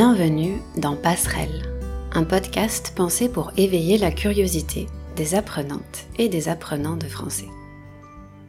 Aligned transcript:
Bienvenue 0.00 0.62
dans 0.76 0.94
Passerelle, 0.94 1.64
un 2.12 2.22
podcast 2.22 2.92
pensé 2.94 3.28
pour 3.28 3.50
éveiller 3.56 3.98
la 3.98 4.12
curiosité 4.12 4.86
des 5.16 5.34
apprenantes 5.34 6.06
et 6.18 6.28
des 6.28 6.48
apprenants 6.48 6.96
de 6.96 7.08
français. 7.08 7.48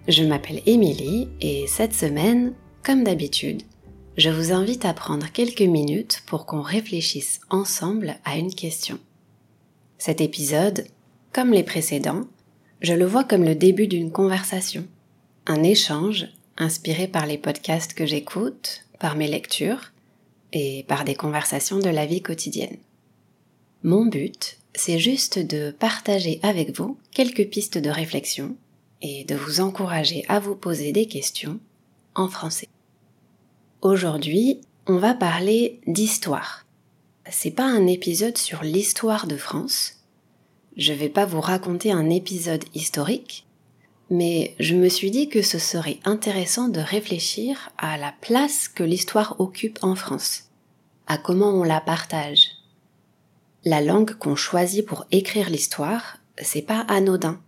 Je 0.08 0.24
m'appelle 0.24 0.62
Émilie 0.68 1.28
et 1.42 1.66
cette 1.66 1.96
semaine, 1.96 2.54
comme 2.86 3.04
d'habitude, 3.04 3.64
je 4.16 4.30
vous 4.30 4.52
invite 4.52 4.86
à 4.86 4.94
prendre 4.94 5.26
quelques 5.32 5.64
minutes 5.64 6.22
pour 6.28 6.46
qu'on 6.46 6.62
réfléchisse 6.62 7.40
ensemble 7.50 8.18
à 8.26 8.38
une 8.38 8.54
question. 8.54 9.00
Cet 9.98 10.22
épisode, 10.22 10.86
comme 11.34 11.52
les 11.52 11.64
précédents, 11.64 12.26
je 12.82 12.94
le 12.94 13.06
vois 13.06 13.24
comme 13.24 13.44
le 13.44 13.56
début 13.56 13.88
d'une 13.88 14.12
conversation, 14.12 14.86
un 15.48 15.64
échange 15.64 16.28
inspiré 16.60 17.08
par 17.08 17.26
les 17.26 17.40
podcasts 17.40 17.96
que 17.96 18.06
j'écoute, 18.06 18.86
par 19.00 19.16
mes 19.16 19.28
lectures 19.28 19.94
et 20.54 20.84
par 20.88 21.06
des 21.06 21.16
conversations 21.16 21.80
de 21.80 21.90
la 21.90 22.06
vie 22.06 22.22
quotidienne. 22.22 22.78
Mon 23.84 24.06
but, 24.06 24.58
c'est 24.74 25.00
juste 25.00 25.40
de 25.40 25.72
partager 25.72 26.40
avec 26.44 26.76
vous 26.78 26.98
quelques 27.12 27.48
pistes 27.48 27.78
de 27.78 27.90
réflexion 27.90 28.56
et 29.02 29.24
de 29.24 29.36
vous 29.36 29.62
encourager 29.62 30.26
à 30.28 30.40
vous 30.40 30.56
poser 30.56 30.92
des 30.92 31.08
questions 31.08 31.60
en 32.16 32.28
français. 32.28 32.68
Aujourd'hui, 33.82 34.60
on 34.88 34.98
va 34.98 35.14
parler 35.14 35.80
d'histoire. 35.88 36.66
C'est 37.30 37.52
pas 37.52 37.66
un 37.66 37.88
épisode 37.88 38.38
sur 38.38 38.64
l'histoire 38.64 39.28
de 39.28 39.38
France. 39.38 39.98
Je 40.76 40.94
vais 40.94 41.10
pas 41.10 41.26
vous 41.26 41.42
raconter 41.42 41.92
un 41.92 42.10
épisode 42.10 42.64
historique, 42.74 43.46
mais 44.10 44.56
je 44.60 44.76
me 44.76 44.90
suis 44.90 45.12
dit 45.12 45.30
que 45.30 45.42
ce 45.42 45.60
serait 45.60 46.00
intéressant 46.04 46.68
de 46.68 46.80
réfléchir 46.80 47.70
à 47.78 47.98
la 47.98 48.14
place 48.22 48.68
que 48.68 48.84
l'histoire 48.84 49.40
occupe 49.40 49.80
en 49.82 49.96
France, 49.96 50.50
à 51.08 51.18
comment 51.18 51.52
on 51.52 51.64
la 51.64 51.82
partage. 51.82 52.48
La 53.66 53.82
langue 53.82 54.14
qu'on 54.14 54.36
choisit 54.36 54.86
pour 54.86 55.06
écrire 55.12 55.50
l'histoire, 55.50 56.18
c'est 56.42 56.62
pas 56.62 56.80
anodin. 56.88 57.40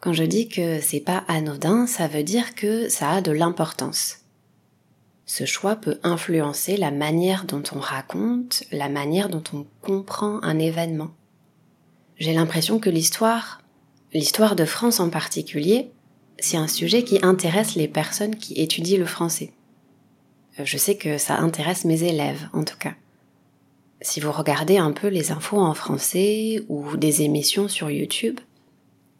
Quand 0.00 0.12
je 0.14 0.24
dis 0.24 0.48
que 0.48 0.80
c'est 0.80 1.00
pas 1.00 1.24
anodin, 1.28 1.86
ça 1.86 2.08
veut 2.08 2.22
dire 2.22 2.54
que 2.54 2.88
ça 2.88 3.10
a 3.10 3.20
de 3.20 3.32
l'importance. 3.32 4.20
Ce 5.26 5.44
choix 5.44 5.76
peut 5.76 6.00
influencer 6.02 6.76
la 6.76 6.90
manière 6.90 7.44
dont 7.44 7.62
on 7.72 7.78
raconte, 7.78 8.64
la 8.72 8.88
manière 8.88 9.28
dont 9.28 9.44
on 9.52 9.66
comprend 9.82 10.42
un 10.42 10.58
événement. 10.58 11.10
J'ai 12.16 12.32
l'impression 12.32 12.80
que 12.80 12.90
l'histoire, 12.90 13.60
L'histoire 14.12 14.56
de 14.56 14.64
France 14.64 14.98
en 14.98 15.08
particulier, 15.08 15.92
c'est 16.40 16.56
un 16.56 16.66
sujet 16.66 17.04
qui 17.04 17.20
intéresse 17.22 17.76
les 17.76 17.86
personnes 17.86 18.34
qui 18.34 18.54
étudient 18.54 18.98
le 18.98 19.06
français. 19.06 19.52
Euh, 20.58 20.64
je 20.64 20.78
sais 20.78 20.96
que 20.96 21.16
ça 21.16 21.38
intéresse 21.38 21.84
mes 21.84 22.02
élèves, 22.02 22.48
en 22.52 22.64
tout 22.64 22.76
cas. 22.76 22.94
Si 24.00 24.18
vous 24.18 24.32
regardez 24.32 24.78
un 24.78 24.90
peu 24.90 25.06
les 25.06 25.30
infos 25.30 25.60
en 25.60 25.74
français 25.74 26.64
ou 26.68 26.96
des 26.96 27.22
émissions 27.22 27.68
sur 27.68 27.88
YouTube, 27.88 28.40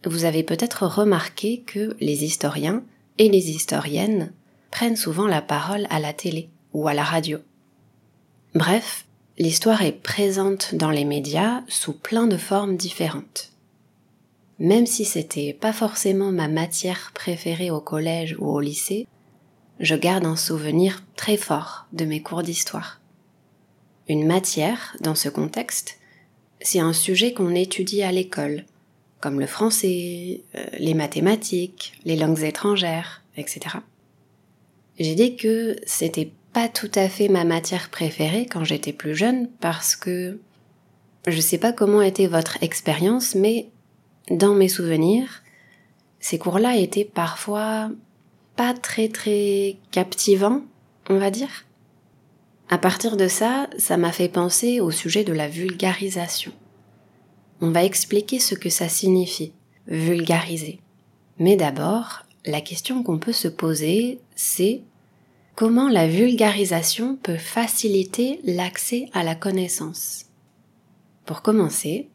vous 0.06 0.24
avez 0.24 0.42
peut-être 0.42 0.86
remarqué 0.86 1.60
que 1.60 1.96
les 2.00 2.24
historiens 2.24 2.82
et 3.18 3.28
les 3.28 3.50
historiennes 3.50 4.32
prennent 4.72 4.96
souvent 4.96 5.28
la 5.28 5.42
parole 5.42 5.86
à 5.90 6.00
la 6.00 6.12
télé 6.12 6.48
ou 6.72 6.88
à 6.88 6.94
la 6.94 7.04
radio. 7.04 7.38
Bref, 8.54 9.06
l'histoire 9.38 9.82
est 9.82 9.92
présente 9.92 10.74
dans 10.74 10.90
les 10.90 11.04
médias 11.04 11.62
sous 11.68 11.92
plein 11.92 12.26
de 12.26 12.38
formes 12.38 12.76
différentes 12.76 13.50
même 14.60 14.86
si 14.86 15.06
c'était 15.06 15.54
pas 15.54 15.72
forcément 15.72 16.30
ma 16.30 16.46
matière 16.46 17.12
préférée 17.14 17.70
au 17.70 17.80
collège 17.80 18.36
ou 18.38 18.46
au 18.46 18.60
lycée, 18.60 19.06
je 19.80 19.94
garde 19.94 20.26
un 20.26 20.36
souvenir 20.36 21.02
très 21.16 21.38
fort 21.38 21.86
de 21.94 22.04
mes 22.04 22.20
cours 22.20 22.42
d'histoire. 22.42 23.00
Une 24.06 24.26
matière, 24.26 24.94
dans 25.00 25.14
ce 25.14 25.30
contexte, 25.30 25.98
c'est 26.60 26.78
un 26.78 26.92
sujet 26.92 27.32
qu'on 27.32 27.54
étudie 27.54 28.02
à 28.02 28.12
l'école, 28.12 28.66
comme 29.20 29.40
le 29.40 29.46
français, 29.46 30.42
euh, 30.54 30.64
les 30.78 30.94
mathématiques, 30.94 31.94
les 32.04 32.16
langues 32.16 32.42
étrangères, 32.42 33.22
etc. 33.38 33.76
J'ai 34.98 35.14
dit 35.14 35.36
que 35.36 35.76
c'était 35.86 36.32
pas 36.52 36.68
tout 36.68 36.90
à 36.94 37.08
fait 37.08 37.28
ma 37.28 37.44
matière 37.44 37.88
préférée 37.88 38.44
quand 38.44 38.64
j'étais 38.64 38.92
plus 38.92 39.14
jeune 39.14 39.48
parce 39.60 39.96
que 39.96 40.38
je 41.26 41.40
sais 41.40 41.58
pas 41.58 41.72
comment 41.72 42.02
était 42.02 42.26
votre 42.26 42.62
expérience, 42.62 43.34
mais 43.34 43.70
dans 44.28 44.54
mes 44.54 44.68
souvenirs, 44.68 45.42
ces 46.20 46.38
cours-là 46.38 46.76
étaient 46.76 47.04
parfois 47.04 47.90
pas 48.56 48.74
très 48.74 49.08
très 49.08 49.78
captivants, 49.90 50.62
on 51.08 51.18
va 51.18 51.30
dire. 51.30 51.64
À 52.68 52.78
partir 52.78 53.16
de 53.16 53.26
ça, 53.26 53.68
ça 53.78 53.96
m'a 53.96 54.12
fait 54.12 54.28
penser 54.28 54.80
au 54.80 54.90
sujet 54.90 55.24
de 55.24 55.32
la 55.32 55.48
vulgarisation. 55.48 56.52
On 57.60 57.70
va 57.70 57.84
expliquer 57.84 58.38
ce 58.38 58.54
que 58.54 58.70
ça 58.70 58.88
signifie, 58.88 59.52
vulgariser. 59.88 60.80
Mais 61.38 61.56
d'abord, 61.56 62.24
la 62.46 62.60
question 62.60 63.02
qu'on 63.02 63.18
peut 63.18 63.32
se 63.32 63.48
poser, 63.48 64.20
c'est 64.36 64.82
comment 65.56 65.88
la 65.88 66.06
vulgarisation 66.06 67.16
peut 67.16 67.36
faciliter 67.36 68.40
l'accès 68.44 69.08
à 69.12 69.24
la 69.24 69.34
connaissance. 69.34 70.26
Pour 71.26 71.42
commencer, 71.42 72.08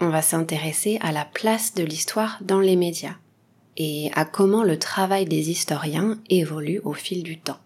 on 0.00 0.08
va 0.08 0.22
s'intéresser 0.22 0.98
à 1.00 1.12
la 1.12 1.24
place 1.24 1.74
de 1.74 1.82
l'histoire 1.82 2.38
dans 2.40 2.60
les 2.60 2.76
médias 2.76 3.16
et 3.76 4.10
à 4.14 4.24
comment 4.24 4.64
le 4.64 4.78
travail 4.78 5.24
des 5.24 5.50
historiens 5.50 6.18
évolue 6.28 6.80
au 6.84 6.92
fil 6.92 7.22
du 7.22 7.38
temps. 7.38 7.60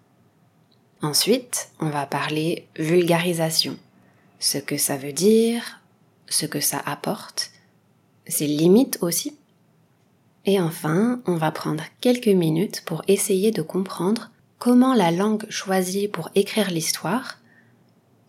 Ensuite, 1.01 1.71
on 1.81 1.89
va 1.89 2.07
parler 2.07 2.69
vulgarisation, 2.79 3.77
ce 4.39 4.59
que 4.59 4.77
ça 4.77 4.97
veut 4.97 5.13
dire, 5.13 5.81
ce 6.29 6.47
que 6.47 6.61
ça 6.61 6.81
apporte, 6.85 7.51
ses 8.27 8.47
limites 8.47 8.99
aussi. 9.01 9.37
Et 10.45 10.61
enfin, 10.61 11.21
on 11.27 11.37
va 11.37 11.51
prendre 11.51 11.85
quelques 12.01 12.29
minutes 12.29 12.83
pour 12.85 13.03
essayer 13.09 13.51
de 13.51 13.63
comprendre 13.63 14.31
comment 14.59 14.95
la 14.95 15.11
langue 15.11 15.45
choisie 15.51 16.09
pour 16.09 16.31
écrire 16.35 16.71
l'histoire, 16.71 17.39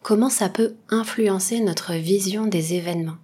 comment 0.02 0.30
ça 0.30 0.50
peut 0.50 0.76
influencer 0.90 1.60
notre 1.60 1.94
vision 1.94 2.46
des 2.46 2.74
événements. 2.74 3.18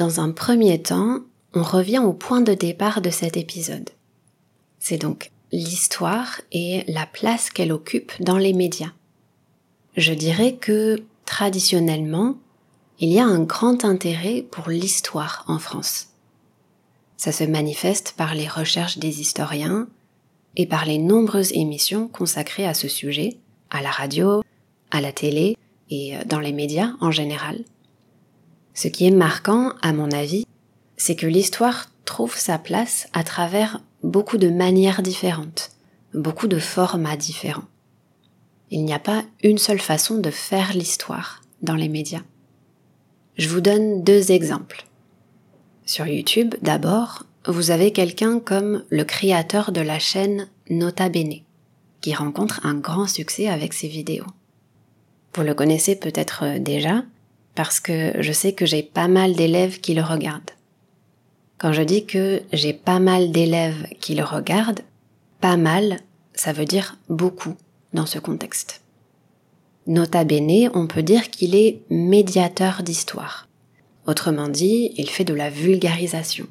Dans 0.00 0.18
un 0.18 0.30
premier 0.30 0.80
temps, 0.80 1.18
on 1.52 1.62
revient 1.62 1.98
au 1.98 2.14
point 2.14 2.40
de 2.40 2.54
départ 2.54 3.02
de 3.02 3.10
cet 3.10 3.36
épisode. 3.36 3.90
C'est 4.78 4.96
donc 4.96 5.30
l'histoire 5.52 6.40
et 6.52 6.84
la 6.88 7.04
place 7.04 7.50
qu'elle 7.50 7.70
occupe 7.70 8.12
dans 8.18 8.38
les 8.38 8.54
médias. 8.54 8.92
Je 9.98 10.14
dirais 10.14 10.54
que, 10.54 11.02
traditionnellement, 11.26 12.38
il 13.02 13.10
y 13.10 13.18
a 13.18 13.24
un 13.24 13.40
grand 13.40 13.86
intérêt 13.86 14.42
pour 14.50 14.68
l'histoire 14.68 15.44
en 15.48 15.58
France. 15.58 16.08
Ça 17.16 17.32
se 17.32 17.44
manifeste 17.44 18.12
par 18.16 18.34
les 18.34 18.46
recherches 18.46 18.98
des 18.98 19.22
historiens 19.22 19.88
et 20.56 20.66
par 20.66 20.84
les 20.84 20.98
nombreuses 20.98 21.52
émissions 21.52 22.08
consacrées 22.08 22.66
à 22.66 22.74
ce 22.74 22.88
sujet, 22.88 23.38
à 23.70 23.80
la 23.80 23.90
radio, 23.90 24.42
à 24.90 25.00
la 25.00 25.12
télé 25.12 25.56
et 25.88 26.14
dans 26.26 26.40
les 26.40 26.52
médias 26.52 26.92
en 27.00 27.10
général. 27.10 27.64
Ce 28.74 28.88
qui 28.88 29.06
est 29.06 29.12
marquant, 29.12 29.72
à 29.80 29.94
mon 29.94 30.10
avis, 30.10 30.46
c'est 30.98 31.16
que 31.16 31.26
l'histoire 31.26 31.86
trouve 32.04 32.36
sa 32.36 32.58
place 32.58 33.08
à 33.14 33.24
travers 33.24 33.80
beaucoup 34.02 34.36
de 34.36 34.50
manières 34.50 35.00
différentes, 35.00 35.70
beaucoup 36.12 36.48
de 36.48 36.58
formats 36.58 37.16
différents. 37.16 37.68
Il 38.70 38.84
n'y 38.84 38.92
a 38.92 38.98
pas 38.98 39.24
une 39.42 39.58
seule 39.58 39.80
façon 39.80 40.18
de 40.18 40.30
faire 40.30 40.74
l'histoire 40.74 41.40
dans 41.62 41.76
les 41.76 41.88
médias. 41.88 42.22
Je 43.40 43.48
vous 43.48 43.62
donne 43.62 44.04
deux 44.04 44.32
exemples. 44.32 44.84
Sur 45.86 46.06
YouTube, 46.06 46.56
d'abord, 46.60 47.24
vous 47.46 47.70
avez 47.70 47.90
quelqu'un 47.90 48.38
comme 48.38 48.84
le 48.90 49.02
créateur 49.02 49.72
de 49.72 49.80
la 49.80 49.98
chaîne 49.98 50.46
Nota 50.68 51.08
Bene, 51.08 51.36
qui 52.02 52.12
rencontre 52.12 52.60
un 52.66 52.74
grand 52.74 53.06
succès 53.06 53.48
avec 53.48 53.72
ses 53.72 53.88
vidéos. 53.88 54.26
Vous 55.32 55.42
le 55.42 55.54
connaissez 55.54 55.96
peut-être 55.96 56.58
déjà, 56.58 57.02
parce 57.54 57.80
que 57.80 58.12
je 58.20 58.30
sais 58.30 58.52
que 58.52 58.66
j'ai 58.66 58.82
pas 58.82 59.08
mal 59.08 59.32
d'élèves 59.32 59.80
qui 59.80 59.94
le 59.94 60.02
regardent. 60.02 60.50
Quand 61.56 61.72
je 61.72 61.80
dis 61.80 62.04
que 62.04 62.42
j'ai 62.52 62.74
pas 62.74 63.00
mal 63.00 63.30
d'élèves 63.30 63.86
qui 64.00 64.14
le 64.14 64.24
regardent, 64.24 64.82
pas 65.40 65.56
mal, 65.56 66.00
ça 66.34 66.52
veut 66.52 66.66
dire 66.66 66.98
beaucoup 67.08 67.56
dans 67.94 68.04
ce 68.04 68.18
contexte. 68.18 68.82
Nota 69.90 70.22
bene, 70.22 70.70
on 70.72 70.86
peut 70.86 71.02
dire 71.02 71.30
qu'il 71.30 71.56
est 71.56 71.82
médiateur 71.90 72.84
d'histoire. 72.84 73.48
Autrement 74.06 74.46
dit, 74.46 74.92
il 74.96 75.10
fait 75.10 75.24
de 75.24 75.34
la 75.34 75.50
vulgarisation. 75.50 76.46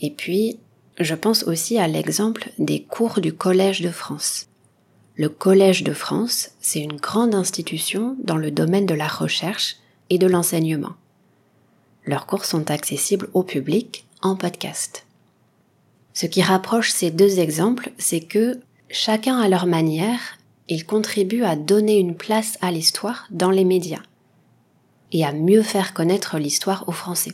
Et 0.00 0.12
puis, 0.12 0.60
je 1.00 1.16
pense 1.16 1.42
aussi 1.42 1.76
à 1.76 1.88
l'exemple 1.88 2.50
des 2.60 2.84
cours 2.84 3.20
du 3.20 3.32
Collège 3.32 3.80
de 3.80 3.90
France. 3.90 4.46
le 5.16 5.28
Collège 5.28 5.82
de 5.82 5.92
France, 5.92 6.52
c'est 6.60 6.78
une 6.78 6.96
grande 6.96 7.34
institution 7.34 8.16
dans 8.22 8.36
le 8.36 8.52
domaine 8.52 8.86
de 8.86 8.94
la 8.94 9.08
recherche 9.08 9.76
et 10.08 10.16
de 10.16 10.28
l'enseignement. 10.28 10.94
Leurs 12.06 12.26
cours 12.26 12.44
sont 12.44 12.70
accessibles 12.70 13.28
au 13.34 13.42
public 13.42 14.06
en 14.22 14.36
podcast. 14.36 15.04
Ce 16.14 16.26
qui 16.26 16.42
rapproche 16.42 16.92
ces 16.92 17.10
deux 17.10 17.40
exemples, 17.40 17.90
c'est 17.98 18.20
que 18.20 18.60
chacun 18.88 19.36
à 19.38 19.48
leur 19.48 19.66
manière, 19.66 20.38
ils 20.70 20.86
contribuent 20.86 21.44
à 21.44 21.56
donner 21.56 21.98
une 21.98 22.16
place 22.16 22.56
à 22.60 22.70
l'histoire 22.70 23.26
dans 23.30 23.50
les 23.50 23.64
médias 23.64 24.02
et 25.12 25.24
à 25.24 25.32
mieux 25.32 25.62
faire 25.62 25.92
connaître 25.92 26.38
l'histoire 26.38 26.88
aux 26.88 26.92
Français. 26.92 27.32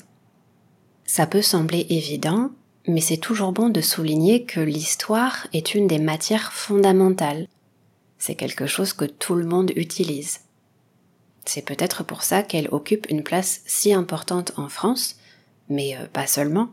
Ça 1.04 1.26
peut 1.26 1.42
sembler 1.42 1.86
évident, 1.90 2.50
mais 2.88 3.02
c'est 3.02 3.18
toujours 3.18 3.52
bon 3.52 3.68
de 3.68 3.82
souligner 3.82 4.44
que 4.44 4.60
l'histoire 4.60 5.46
est 5.52 5.74
une 5.74 5.86
des 5.86 5.98
matières 5.98 6.52
fondamentales. 6.54 7.46
C'est 8.18 8.34
quelque 8.34 8.66
chose 8.66 8.94
que 8.94 9.04
tout 9.04 9.34
le 9.34 9.44
monde 9.44 9.70
utilise. 9.76 10.40
C'est 11.44 11.64
peut-être 11.64 12.02
pour 12.02 12.22
ça 12.22 12.42
qu'elle 12.42 12.68
occupe 12.72 13.06
une 13.10 13.22
place 13.22 13.60
si 13.66 13.92
importante 13.92 14.52
en 14.56 14.70
France, 14.70 15.16
mais 15.68 15.94
euh, 15.96 16.06
pas 16.12 16.26
seulement. 16.26 16.70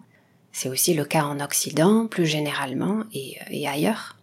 C'est 0.53 0.69
aussi 0.69 0.93
le 0.93 1.03
cas 1.03 1.25
en 1.25 1.41
Occident, 1.41 2.07
plus 2.07 2.25
généralement, 2.25 3.03
et, 3.13 3.37
euh, 3.41 3.45
et 3.49 3.67
ailleurs. 3.67 4.15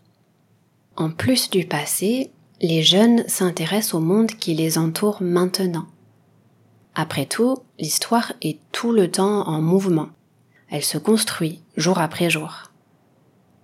En 1.01 1.09
plus 1.09 1.49
du 1.49 1.65
passé, 1.65 2.31
les 2.61 2.83
jeunes 2.83 3.27
s'intéressent 3.27 3.95
au 3.95 4.01
monde 4.01 4.33
qui 4.33 4.53
les 4.53 4.77
entoure 4.77 5.23
maintenant. 5.23 5.87
Après 6.95 7.25
tout, 7.25 7.57
l'histoire 7.79 8.35
est 8.43 8.59
tout 8.71 8.93
le 8.93 9.11
temps 9.11 9.49
en 9.49 9.63
mouvement. 9.63 10.11
Elle 10.69 10.85
se 10.85 10.99
construit 10.99 11.63
jour 11.79 12.01
après 12.01 12.29
jour. 12.29 12.65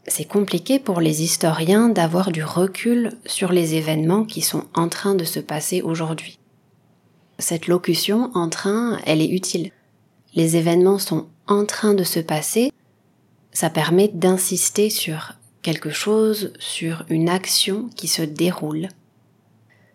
C'est 0.06 0.24
compliqué 0.24 0.78
pour 0.78 1.02
les 1.02 1.22
historiens 1.22 1.90
d'avoir 1.90 2.32
du 2.32 2.42
recul 2.42 3.12
sur 3.26 3.52
les 3.52 3.74
événements 3.74 4.24
qui 4.24 4.40
sont 4.40 4.64
en 4.72 4.88
train 4.88 5.14
de 5.14 5.24
se 5.24 5.40
passer 5.40 5.82
aujourd'hui. 5.82 6.38
Cette 7.38 7.66
locution 7.66 8.30
en 8.32 8.48
train, 8.48 8.98
elle 9.04 9.20
est 9.20 9.28
utile. 9.28 9.72
Les 10.34 10.56
événements 10.56 10.98
sont 10.98 11.26
en 11.46 11.66
train 11.66 11.92
de 11.92 12.02
se 12.02 12.20
passer, 12.20 12.72
ça 13.52 13.68
permet 13.68 14.08
d'insister 14.08 14.88
sur 14.88 15.35
quelque 15.66 15.90
chose, 15.90 16.52
sur 16.60 17.04
une 17.08 17.28
action 17.28 17.90
qui 17.96 18.06
se 18.06 18.22
déroule. 18.22 18.86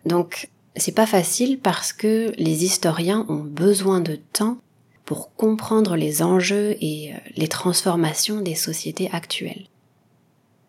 Donc, 0.04 0.50
c'est 0.76 0.94
pas 0.94 1.06
facile 1.06 1.58
parce 1.60 1.94
que 1.94 2.34
les 2.36 2.64
historiens 2.66 3.24
ont 3.30 3.42
besoin 3.42 4.00
de 4.00 4.16
temps 4.16 4.58
pour 5.06 5.34
comprendre 5.34 5.96
les 5.96 6.22
enjeux 6.22 6.76
et 6.82 7.14
euh, 7.14 7.16
les 7.36 7.48
transformations 7.48 8.42
des 8.42 8.54
sociétés 8.54 9.08
actuelles. 9.14 9.66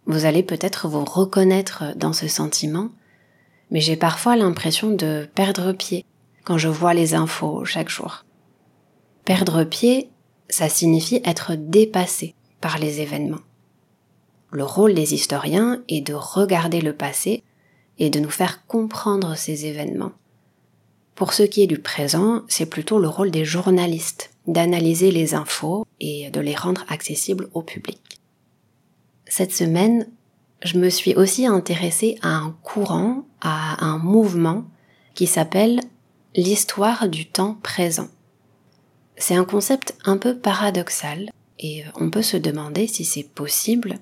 Vous 0.05 0.23
allez 0.23 0.41
peut-être 0.41 0.87
vous 0.87 1.03
reconnaître 1.03 1.83
dans 1.97 2.13
ce 2.13 2.29
sentiment, 2.29 2.89
mais 3.71 3.81
j'ai 3.81 3.97
parfois 3.97 4.37
l'impression 4.37 4.91
de 4.91 5.27
perdre 5.35 5.73
pied 5.73 6.05
quand 6.45 6.57
je 6.57 6.69
vois 6.69 6.93
les 6.93 7.13
infos 7.13 7.65
chaque 7.65 7.89
jour. 7.89 8.23
Perdre 9.25 9.65
pied, 9.65 10.11
ça 10.47 10.69
signifie 10.69 11.19
être 11.25 11.55
dépassé 11.57 12.35
par 12.61 12.77
les 12.77 13.01
événements. 13.01 13.43
Le 14.53 14.63
rôle 14.63 14.93
des 14.93 15.15
historiens 15.15 15.81
est 15.89 16.01
de 16.01 16.13
regarder 16.13 16.79
le 16.79 16.93
passé 16.93 17.41
et 17.97 18.11
de 18.11 18.19
nous 18.19 18.29
faire 18.29 18.67
comprendre 18.67 19.35
ces 19.35 19.65
événements. 19.65 20.11
Pour 21.15 21.33
ce 21.33 21.41
qui 21.41 21.63
est 21.63 21.67
du 21.67 21.79
présent, 21.79 22.43
c'est 22.47 22.67
plutôt 22.67 22.99
le 22.99 23.07
rôle 23.07 23.31
des 23.31 23.45
journalistes 23.45 24.29
d'analyser 24.45 25.09
les 25.09 25.33
infos 25.33 25.87
et 25.99 26.29
de 26.29 26.39
les 26.39 26.53
rendre 26.53 26.85
accessibles 26.87 27.49
au 27.55 27.63
public. 27.63 28.19
Cette 29.25 29.53
semaine, 29.53 30.07
je 30.63 30.77
me 30.77 30.89
suis 30.89 31.15
aussi 31.15 31.47
intéressée 31.47 32.19
à 32.21 32.35
un 32.35 32.55
courant, 32.61 33.25
à 33.41 33.83
un 33.83 33.97
mouvement 33.97 34.65
qui 35.15 35.25
s'appelle 35.25 35.79
l'histoire 36.35 37.09
du 37.09 37.25
temps 37.25 37.57
présent. 37.63 38.09
C'est 39.17 39.35
un 39.35 39.45
concept 39.45 39.95
un 40.05 40.17
peu 40.17 40.37
paradoxal 40.37 41.31
et 41.57 41.85
on 41.95 42.11
peut 42.11 42.21
se 42.21 42.37
demander 42.37 42.85
si 42.85 43.03
c'est 43.03 43.27
possible 43.27 43.97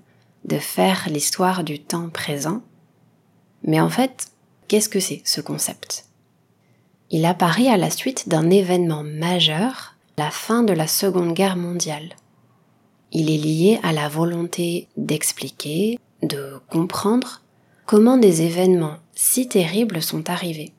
de 0.46 0.58
faire 0.58 1.08
l'histoire 1.10 1.64
du 1.64 1.80
temps 1.80 2.10
présent 2.10 2.62
mais 3.64 3.80
en 3.80 3.90
fait, 3.90 4.32
qu'est-ce 4.68 4.90
que 4.90 5.00
c'est 5.00 5.22
ce 5.26 5.42
concept? 5.42 6.06
Il 7.10 7.26
apparaît 7.26 7.68
à 7.68 7.78
la 7.78 7.90
suite 7.90 8.30
d'un 8.30 8.50
événement 8.50 9.04
majeur, 9.04 9.96
la 10.18 10.32
fin 10.32 10.64
de 10.64 10.74
la 10.74 10.88
Seconde 10.88 11.34
Guerre 11.34 11.58
mondiale. 11.58 12.16
Il 13.12 13.30
est 13.30 13.38
lié 13.38 13.80
à 13.84 13.92
la 13.92 14.08
volonté 14.08 14.88
d'expliquer, 14.96 16.00
de 16.24 16.60
comprendre 16.70 17.42
comment 17.86 18.18
des 18.18 18.42
événements 18.44 18.98
si 19.14 19.50
terribles 19.50 20.02
sont 20.02 20.30
arrivés. 20.30 20.72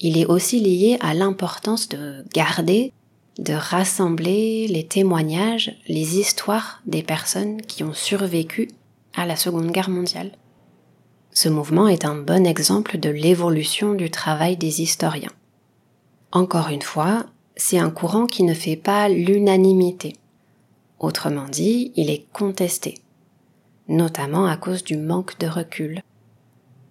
Il 0.00 0.16
est 0.16 0.26
aussi 0.26 0.60
lié 0.60 0.96
à 1.00 1.12
l'importance 1.12 1.88
de 1.88 2.24
garder, 2.32 2.92
de 3.38 3.54
rassembler 3.54 4.66
les 4.66 4.84
témoignages, 4.84 5.76
les 5.86 6.18
histoires 6.18 6.82
des 6.86 7.02
personnes 7.02 7.62
qui 7.62 7.84
ont 7.84 7.94
survécu 7.94 8.68
à 9.14 9.26
la 9.26 9.36
Seconde 9.36 9.70
Guerre 9.70 9.90
mondiale. 9.90 10.32
Ce 11.32 11.48
mouvement 11.48 11.86
est 11.86 12.04
un 12.04 12.16
bon 12.16 12.46
exemple 12.46 12.98
de 12.98 13.10
l'évolution 13.10 13.94
du 13.94 14.10
travail 14.10 14.56
des 14.56 14.82
historiens. 14.82 15.32
Encore 16.32 16.68
une 16.68 16.82
fois, 16.82 17.26
c'est 17.56 17.78
un 17.78 17.90
courant 17.90 18.26
qui 18.26 18.42
ne 18.42 18.54
fait 18.54 18.76
pas 18.76 19.08
l'unanimité. 19.08 20.16
Autrement 20.98 21.48
dit, 21.48 21.92
il 21.94 22.10
est 22.10 22.26
contesté, 22.32 22.94
notamment 23.86 24.46
à 24.46 24.56
cause 24.56 24.82
du 24.82 24.96
manque 24.96 25.38
de 25.38 25.46
recul. 25.46 26.02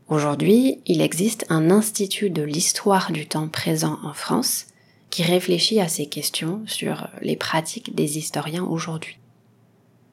Aujourd'hui, 0.07 0.79
il 0.85 1.01
existe 1.01 1.45
un 1.49 1.69
institut 1.69 2.29
de 2.29 2.41
l'histoire 2.41 3.11
du 3.11 3.27
temps 3.27 3.49
présent 3.49 3.99
en 4.03 4.13
France 4.13 4.67
qui 5.09 5.23
réfléchit 5.23 5.79
à 5.79 5.87
ces 5.87 6.05
questions 6.05 6.61
sur 6.65 7.07
les 7.21 7.35
pratiques 7.35 7.95
des 7.95 8.17
historiens 8.17 8.65
aujourd'hui. 8.65 9.17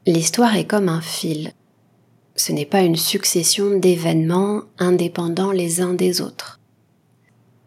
L'histoire 0.07 0.57
est 0.57 0.67
comme 0.67 0.89
un 0.89 1.01
fil 1.01 1.53
ce 2.37 2.53
n'est 2.53 2.67
pas 2.67 2.83
une 2.83 2.97
succession 2.97 3.79
d'événements 3.79 4.63
indépendants 4.79 5.53
les 5.53 5.81
uns 5.81 5.95
des 5.95 6.21
autres. 6.21 6.61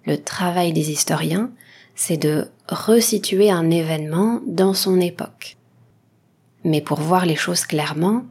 Le 0.06 0.22
travail 0.22 0.74
des 0.74 0.92
historiens, 0.92 1.52
c'est 1.96 2.18
de 2.18 2.50
resituer 2.68 3.50
un 3.50 3.72
événement 3.72 4.42
dans 4.46 4.74
son 4.74 5.00
époque. 5.00 5.58
Mais 6.64 6.82
pour 6.82 7.00
voir 7.00 7.26
les 7.26 7.36
choses 7.36 7.66
clairement, 7.66 8.26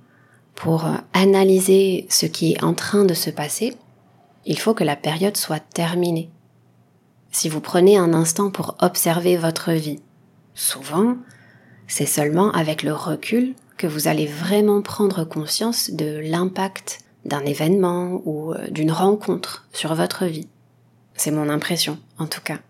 pour 0.55 0.87
analyser 1.13 2.07
ce 2.11 2.27
qui 2.27 2.53
est 2.53 2.63
en 2.63 2.75
train 2.75 3.05
de 3.05 3.15
se 3.15 3.31
passer, 3.31 3.75
il 4.45 4.59
faut 4.59 4.75
que 4.75 4.85
la 4.85 4.97
période 4.97 5.37
soit 5.37 5.61
terminée. 5.61 6.31
Si 7.39 7.51
vous 7.51 7.61
prenez 7.61 7.99
un 7.99 8.15
instant 8.15 8.51
pour 8.51 8.77
observer 8.81 9.37
votre 9.37 9.71
vie, 9.73 10.01
souvent, 10.55 11.19
c'est 11.87 12.07
seulement 12.07 12.51
avec 12.53 12.83
le 12.83 12.95
recul 12.95 13.55
que 13.77 13.87
vous 13.87 14.09
allez 14.09 14.25
vraiment 14.25 14.81
prendre 14.81 15.23
conscience 15.25 15.91
de 15.91 16.19
l'impact 16.19 17.01
d'un 17.27 17.45
événement 17.45 18.23
ou 18.25 18.55
euh, 18.55 18.71
d'une 18.71 18.91
rencontre 18.91 19.69
sur 19.75 19.95
votre 19.95 20.25
vie. 20.25 20.49
C'est 21.13 21.31
mon 21.31 21.51
impression, 21.51 21.99
en 22.17 22.27
tout 22.27 22.41
cas. 22.41 22.61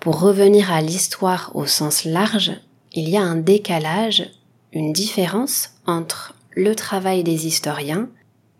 Pour 0.00 0.18
revenir 0.18 0.72
à 0.72 0.82
l'histoire 0.82 1.52
au 1.54 1.66
sens 1.66 2.04
large, 2.04 2.50
il 2.92 3.08
y 3.08 3.16
a 3.16 3.22
un 3.22 3.36
décalage, 3.36 4.32
une 4.72 4.92
différence 4.92 5.74
entre 5.86 6.34
le 6.56 6.74
travail 6.74 7.22
des 7.22 7.46
historiens 7.46 8.08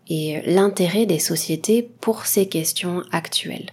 et 0.07 0.41
l'intérêt 0.45 1.05
des 1.05 1.19
sociétés 1.19 1.83
pour 1.99 2.25
ces 2.25 2.47
questions 2.47 3.03
actuelles. 3.11 3.71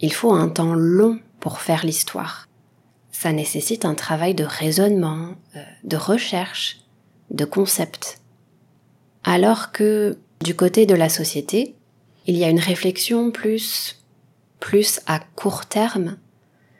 Il 0.00 0.12
faut 0.12 0.32
un 0.32 0.48
temps 0.48 0.74
long 0.74 1.18
pour 1.38 1.60
faire 1.60 1.84
l'histoire 1.84 2.48
ça 3.20 3.32
nécessite 3.32 3.84
un 3.84 3.94
travail 3.94 4.34
de 4.34 4.44
raisonnement, 4.44 5.34
euh, 5.54 5.62
de 5.84 5.98
recherche, 5.98 6.80
de 7.28 7.44
concept. 7.44 8.22
Alors 9.24 9.72
que 9.72 10.16
du 10.42 10.56
côté 10.56 10.86
de 10.86 10.94
la 10.94 11.10
société, 11.10 11.74
il 12.26 12.38
y 12.38 12.44
a 12.44 12.48
une 12.48 12.58
réflexion 12.58 13.30
plus, 13.30 14.02
plus 14.58 15.00
à 15.06 15.18
court 15.18 15.66
terme 15.66 16.16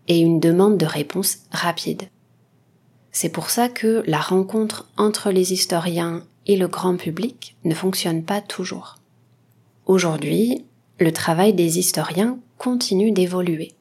et 0.09 0.19
une 0.19 0.41
demande 0.41 0.79
de 0.79 0.87
réponse 0.87 1.41
rapide. 1.53 2.05
C'est 3.13 3.29
pour 3.29 3.51
ça 3.51 3.69
que 3.69 4.03
la 4.07 4.21
rencontre 4.21 4.89
entre 4.97 5.31
les 5.31 5.53
historiens 5.53 6.25
et 6.47 6.57
le 6.57 6.69
grand 6.69 6.97
public 6.97 7.55
ne 7.65 7.75
fonctionne 7.75 8.25
pas 8.25 8.41
toujours. 8.41 8.97
Aujourd'hui, 9.85 10.65
le 10.99 11.13
travail 11.13 11.53
des 11.53 11.79
historiens 11.79 12.39
continue 12.61 13.11
d'évoluer. 13.11 13.73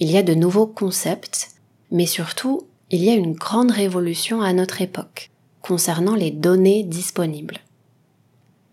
Il 0.00 0.10
y 0.10 0.16
a 0.16 0.22
de 0.22 0.32
nouveaux 0.34 0.66
concepts 0.66 1.52
mais 1.92 2.06
surtout, 2.06 2.66
il 2.90 3.04
y 3.04 3.10
a 3.10 3.14
une 3.14 3.34
grande 3.34 3.70
révolution 3.70 4.40
à 4.40 4.54
notre 4.54 4.80
époque 4.80 5.30
concernant 5.60 6.14
les 6.14 6.30
données 6.30 6.82
disponibles. 6.82 7.58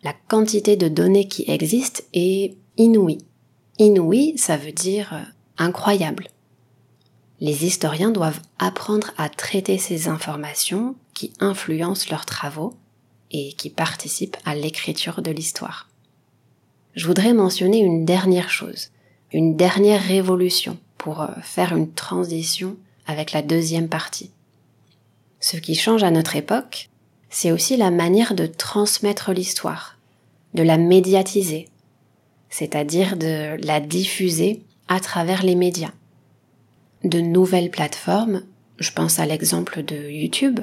La 0.03 0.13
quantité 0.29 0.77
de 0.77 0.87
données 0.87 1.27
qui 1.27 1.43
existent 1.51 2.01
est 2.13 2.55
inouïe. 2.77 3.19
Inouïe, 3.77 4.37
ça 4.37 4.55
veut 4.55 4.71
dire 4.71 5.13
euh, 5.13 5.21
incroyable. 5.57 6.29
Les 7.41 7.65
historiens 7.65 8.11
doivent 8.11 8.41
apprendre 8.57 9.11
à 9.17 9.27
traiter 9.27 9.77
ces 9.77 10.07
informations 10.07 10.95
qui 11.13 11.33
influencent 11.41 12.07
leurs 12.09 12.25
travaux 12.25 12.73
et 13.31 13.51
qui 13.53 13.69
participent 13.69 14.37
à 14.45 14.55
l'écriture 14.55 15.21
de 15.21 15.31
l'histoire. 15.31 15.89
je 16.95 17.05
voudrais 17.05 17.33
mentionner 17.33 17.79
une 17.79 18.05
dernière 18.05 18.49
chose, 18.49 18.91
une 19.31 19.55
dernière 19.55 20.01
révolution 20.01 20.77
pour 20.97 21.21
euh, 21.21 21.27
faire 21.41 21.75
une 21.75 21.91
transition 21.91 22.75
avec 23.07 23.31
la 23.31 23.41
deuxième 23.41 23.89
partie. 23.89 24.31
Ce 25.39 25.57
qui 25.57 25.75
change 25.75 26.03
à 26.03 26.11
notre 26.11 26.35
époque, 26.35 26.89
c'est 27.29 27.51
aussi 27.51 27.77
la 27.77 27.91
manière 27.91 28.35
de 28.35 28.45
transmettre 28.45 29.31
l'histoire, 29.31 29.97
de 30.53 30.63
la 30.63 30.77
médiatiser, 30.77 31.69
c'est-à-dire 32.49 33.17
de 33.17 33.57
la 33.65 33.79
diffuser 33.79 34.63
à 34.87 34.99
travers 34.99 35.43
les 35.43 35.55
médias. 35.55 35.93
De 37.03 37.21
nouvelles 37.21 37.71
plateformes, 37.71 38.43
je 38.79 38.91
pense 38.91 39.19
à 39.19 39.25
l'exemple 39.25 39.83
de 39.83 40.09
YouTube, 40.09 40.59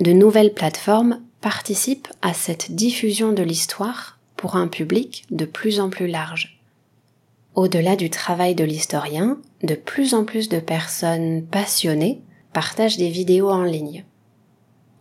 de 0.00 0.12
nouvelles 0.12 0.54
plateformes 0.54 1.20
participent 1.40 2.08
à 2.22 2.32
cette 2.32 2.74
diffusion 2.74 3.32
de 3.32 3.42
l'histoire 3.42 4.18
pour 4.36 4.56
un 4.56 4.66
public 4.66 5.24
de 5.30 5.44
plus 5.44 5.78
en 5.78 5.90
plus 5.90 6.08
large. 6.08 6.61
Au-delà 7.54 7.96
du 7.96 8.08
travail 8.08 8.54
de 8.54 8.64
l'historien, 8.64 9.38
de 9.62 9.74
plus 9.74 10.14
en 10.14 10.24
plus 10.24 10.48
de 10.48 10.58
personnes 10.58 11.44
passionnées 11.44 12.22
partagent 12.52 12.96
des 12.96 13.10
vidéos 13.10 13.50
en 13.50 13.64
ligne. 13.64 14.04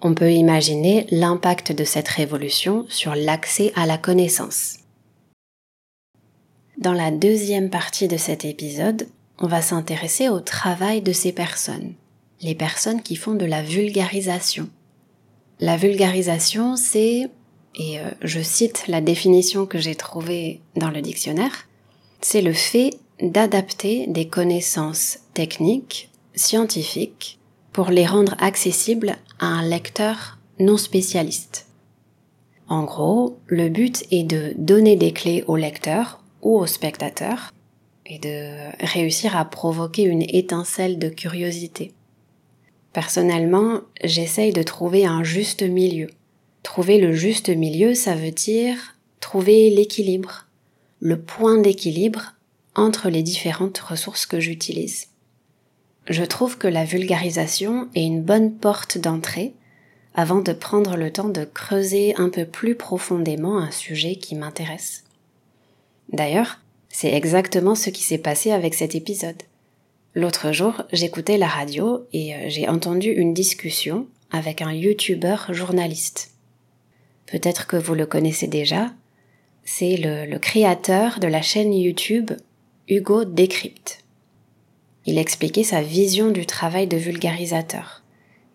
On 0.02 0.14
peut 0.14 0.34
imaginer 0.34 1.06
l'impact 1.12 1.72
de 1.72 1.84
cette 1.84 2.10
révolution 2.10 2.86
sur 2.90 3.16
l'accès 3.16 3.72
à 3.76 3.86
la 3.86 3.98
connaissance. 3.98 4.80
Dans 6.78 6.94
la 6.94 7.12
deuxième 7.12 7.70
partie 7.70 8.08
de 8.08 8.18
cet 8.18 8.44
épisode, 8.44 9.08
on 9.40 9.48
va 9.48 9.62
s'intéresser 9.62 10.28
au 10.28 10.40
travail 10.40 11.02
de 11.02 11.14
ces 11.14 11.32
personnes, 11.32 11.94
les 12.42 12.56
personnes 12.56 13.02
qui 13.02 13.16
font 13.16 13.36
de 13.36 13.46
la 13.46 13.62
vulgarisation. 13.62 14.68
La 15.60 15.78
vulgarisation, 15.78 16.76
c'est, 16.76 17.30
et 17.76 18.00
euh, 18.00 18.10
je 18.24 18.42
cite 18.42 18.88
la 18.88 19.00
définition 19.00 19.66
que 19.66 19.78
j'ai 19.78 19.96
trouvée 19.96 20.62
dans 20.76 20.90
le 20.90 21.02
dictionnaire, 21.02 21.68
c'est 22.22 22.42
le 22.42 22.54
fait 22.54 22.92
d'adapter 23.22 24.08
des 24.08 24.28
connaissances 24.28 25.20
techniques, 25.34 26.10
scientifiques, 26.34 27.40
pour 27.74 27.90
les 27.90 28.06
rendre 28.06 28.36
accessibles 28.40 29.16
à 29.40 29.48
un 29.48 29.68
lecteur 29.68 30.40
non 30.60 30.78
spécialiste. 30.78 31.68
En 32.68 32.84
gros, 32.84 33.38
le 33.48 33.70
but 33.70 34.06
est 34.12 34.24
de 34.24 34.54
donner 34.58 34.96
des 34.96 35.12
clés 35.12 35.44
au 35.48 35.56
lecteur 35.56 36.24
ou 36.42 36.58
au 36.58 36.66
spectateur 36.66 37.52
et 38.06 38.20
de 38.20 38.86
réussir 38.86 39.36
à 39.36 39.46
provoquer 39.46 40.04
une 40.04 40.24
étincelle 40.24 41.00
de 41.00 41.10
curiosité. 41.10 41.94
Personnellement, 42.94 43.82
j'essaye 44.04 44.52
de 44.52 44.64
trouver 44.64 45.06
un 45.06 45.24
juste 45.24 45.64
milieu. 45.64 46.10
Trouver 46.64 47.00
le 47.00 47.14
juste 47.14 47.50
milieu, 47.50 47.94
ça 47.94 48.16
veut 48.16 48.32
dire 48.32 48.96
trouver 49.20 49.70
l'équilibre, 49.70 50.48
le 51.02 51.20
point 51.20 51.58
d'équilibre 51.58 52.36
entre 52.76 53.10
les 53.10 53.24
différentes 53.24 53.80
ressources 53.80 54.26
que 54.26 54.40
j'utilise. 54.40 55.08
Je 56.08 56.24
trouve 56.24 56.58
que 56.58 56.68
la 56.68 56.86
vulgarisation 56.86 57.90
est 57.96 58.06
une 58.06 58.22
bonne 58.22 58.54
porte 58.54 58.98
d'entrée 58.98 59.54
avant 60.14 60.42
de 60.42 60.54
prendre 60.54 60.98
le 60.98 61.12
temps 61.12 61.30
de 61.30 61.44
creuser 61.46 62.16
un 62.16 62.30
peu 62.30 62.46
plus 62.46 62.76
profondément 62.76 63.58
un 63.58 63.72
sujet 63.72 64.16
qui 64.16 64.36
m'intéresse. 64.36 65.04
D'ailleurs, 66.12 66.60
c'est 66.90 67.14
exactement 67.14 67.76
ce 67.76 67.90
qui 67.90 68.04
s'est 68.04 68.18
passé 68.18 68.52
avec 68.52 68.74
cet 68.74 68.96
épisode. 68.96 69.42
L'autre 70.14 70.52
jour, 70.52 70.84
j'écoutais 70.92 71.38
la 71.38 71.48
radio 71.48 72.06
et 72.12 72.36
euh, 72.36 72.38
j'ai 72.48 72.68
entendu 72.68 73.10
une 73.10 73.34
discussion 73.34 74.08
avec 74.30 74.62
un 74.62 74.74
youtubeur 74.74 75.54
journaliste. 75.54 76.32
Peut-être 77.28 77.66
que 77.66 77.78
vous 77.78 77.96
le 77.96 78.06
connaissez 78.06 78.48
déjà, 78.48 78.92
c'est 79.64 79.98
le, 79.98 80.38
créateur 80.38 81.20
de 81.20 81.28
la 81.28 81.42
chaîne 81.42 81.74
YouTube 81.74 82.32
Hugo 82.88 83.26
Décrypte. 83.26 84.04
Il 85.06 85.18
expliquait 85.18 85.64
sa 85.64 85.82
vision 85.82 86.32
du 86.32 86.46
travail 86.46 86.88
de 86.88 86.98
vulgarisateur. 86.98 88.04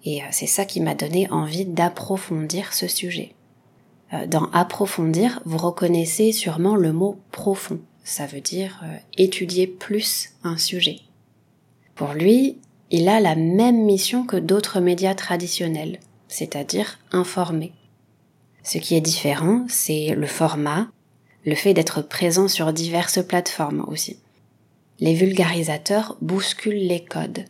Et 0.04 0.22
euh, 0.22 0.26
c'est 0.30 0.46
ça 0.46 0.64
qui 0.64 0.80
m'a 0.80 0.94
donné 0.94 1.28
envie 1.30 1.64
d'approfondir 1.64 2.72
ce 2.72 2.86
sujet. 2.86 3.32
Euh, 4.12 4.26
dans 4.26 4.50
approfondir, 4.52 5.40
vous 5.44 5.58
reconnaissez 5.58 6.32
sûrement 6.32 6.76
le 6.76 6.92
mot 6.92 7.18
profond. 7.32 7.80
Ça 8.04 8.26
veut 8.26 8.40
dire 8.40 8.84
étudier 9.18 9.66
plus 9.66 10.30
un 10.44 10.58
sujet. 10.58 11.00
Pour 11.96 12.12
lui, 12.12 12.58
il 12.90 13.08
a 13.08 13.18
la 13.18 13.34
même 13.34 13.84
mission 13.84 14.24
que 14.24 14.36
d'autres 14.36 14.80
médias 14.80 15.14
traditionnels, 15.14 15.98
c'est-à-dire 16.28 17.00
informer. 17.10 17.72
Ce 18.62 18.78
qui 18.78 18.94
est 18.94 19.00
différent, 19.00 19.64
c'est 19.68 20.14
le 20.14 20.26
format, 20.26 20.88
le 21.46 21.54
fait 21.54 21.72
d'être 21.72 22.02
présent 22.02 22.48
sur 22.48 22.72
diverses 22.72 23.24
plateformes 23.24 23.84
aussi. 23.88 24.18
Les 24.98 25.14
vulgarisateurs 25.14 26.18
bousculent 26.20 26.74
les 26.74 27.04
codes. 27.04 27.44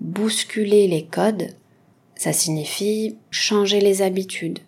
Bousculer 0.00 0.86
les 0.86 1.06
codes, 1.06 1.48
ça 2.14 2.32
signifie 2.32 3.16
changer 3.30 3.80
les 3.80 4.02
habitudes, 4.02 4.58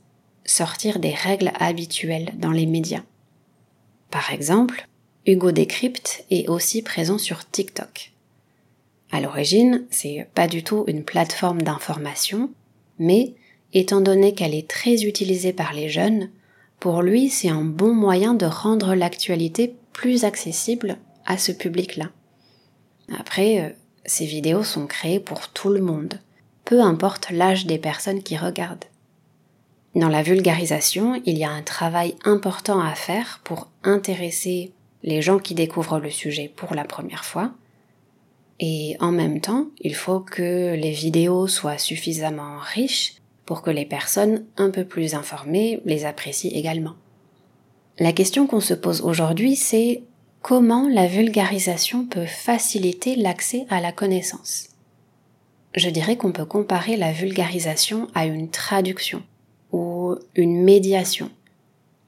sortir 0.46 0.98
des 0.98 1.12
règles 1.12 1.52
habituelles 1.58 2.32
dans 2.38 2.50
les 2.50 2.66
médias. 2.66 3.02
Par 4.10 4.32
exemple, 4.32 4.88
Hugo 5.26 5.50
Décrypte 5.50 6.24
est 6.30 6.48
aussi 6.48 6.80
présent 6.80 7.18
sur 7.18 7.48
TikTok. 7.50 8.12
À 9.10 9.20
l'origine, 9.20 9.84
c'est 9.90 10.28
pas 10.34 10.48
du 10.48 10.62
tout 10.62 10.84
une 10.86 11.04
plateforme 11.04 11.62
d'information, 11.62 12.50
mais 12.98 13.34
étant 13.74 14.00
donné 14.00 14.32
qu'elle 14.34 14.54
est 14.54 14.68
très 14.68 15.02
utilisée 15.02 15.52
par 15.52 15.74
les 15.74 15.88
jeunes, 15.88 16.30
pour 16.80 17.02
lui, 17.02 17.30
c'est 17.30 17.48
un 17.48 17.64
bon 17.64 17.94
moyen 17.94 18.34
de 18.34 18.46
rendre 18.46 18.94
l'actualité 18.94 19.74
plus 19.92 20.24
accessible 20.24 20.98
à 21.24 21.38
ce 21.38 21.52
public-là. 21.52 22.10
Après, 23.18 23.60
euh, 23.60 23.70
ces 24.04 24.26
vidéos 24.26 24.62
sont 24.62 24.86
créées 24.86 25.20
pour 25.20 25.48
tout 25.48 25.70
le 25.70 25.80
monde, 25.80 26.20
peu 26.64 26.80
importe 26.80 27.30
l'âge 27.30 27.66
des 27.66 27.78
personnes 27.78 28.22
qui 28.22 28.36
regardent. 28.36 28.84
Dans 29.94 30.08
la 30.08 30.22
vulgarisation, 30.22 31.20
il 31.24 31.38
y 31.38 31.44
a 31.44 31.50
un 31.50 31.62
travail 31.62 32.14
important 32.24 32.80
à 32.80 32.94
faire 32.94 33.40
pour 33.44 33.70
intéresser 33.82 34.72
les 35.02 35.22
gens 35.22 35.38
qui 35.38 35.54
découvrent 35.54 36.00
le 36.00 36.10
sujet 36.10 36.52
pour 36.54 36.74
la 36.74 36.84
première 36.84 37.24
fois, 37.24 37.52
et 38.58 38.96
en 39.00 39.12
même 39.12 39.40
temps, 39.40 39.66
il 39.80 39.94
faut 39.94 40.20
que 40.20 40.74
les 40.74 40.92
vidéos 40.92 41.46
soient 41.46 41.78
suffisamment 41.78 42.58
riches 42.58 43.16
pour 43.46 43.62
que 43.62 43.70
les 43.70 43.86
personnes 43.86 44.44
un 44.56 44.70
peu 44.70 44.84
plus 44.84 45.14
informées 45.14 45.80
les 45.84 46.04
apprécient 46.04 46.52
également. 46.52 46.94
La 47.98 48.12
question 48.12 48.46
qu'on 48.46 48.60
se 48.60 48.74
pose 48.74 49.00
aujourd'hui, 49.00 49.56
c'est 49.56 50.02
comment 50.42 50.88
la 50.88 51.06
vulgarisation 51.06 52.04
peut 52.04 52.26
faciliter 52.26 53.16
l'accès 53.16 53.64
à 53.70 53.80
la 53.80 53.92
connaissance. 53.92 54.68
Je 55.74 55.88
dirais 55.88 56.16
qu'on 56.16 56.32
peut 56.32 56.44
comparer 56.44 56.96
la 56.96 57.12
vulgarisation 57.12 58.08
à 58.14 58.26
une 58.26 58.50
traduction 58.50 59.22
ou 59.72 60.14
une 60.34 60.62
médiation. 60.62 61.30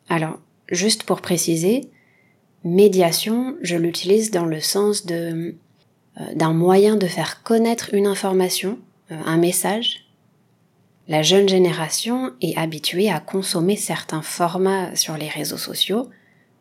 Alors, 0.09 0.39
juste 0.71 1.05
pour 1.05 1.21
préciser, 1.21 1.89
médiation, 2.65 3.57
je 3.63 3.77
l'utilise 3.77 4.31
dans 4.31 4.47
le 4.47 4.61
sens 4.61 5.07
de 5.07 5.55
euh, 6.21 6.35
d'un 6.35 6.53
moyen 6.53 6.97
de 6.97 7.07
faire 7.07 7.43
connaître 7.43 7.95
une 7.95 8.07
information, 8.07 8.79
euh, 9.13 9.17
un 9.25 9.37
message. 9.37 10.08
La 11.09 11.23
jeune 11.23 11.49
génération 11.49 12.33
est 12.43 12.57
habituée 12.59 13.11
à 13.11 13.19
consommer 13.19 13.77
certains 13.77 14.21
formats 14.21 14.95
sur 14.95 15.17
les 15.17 15.29
réseaux 15.29 15.57
sociaux, 15.57 16.11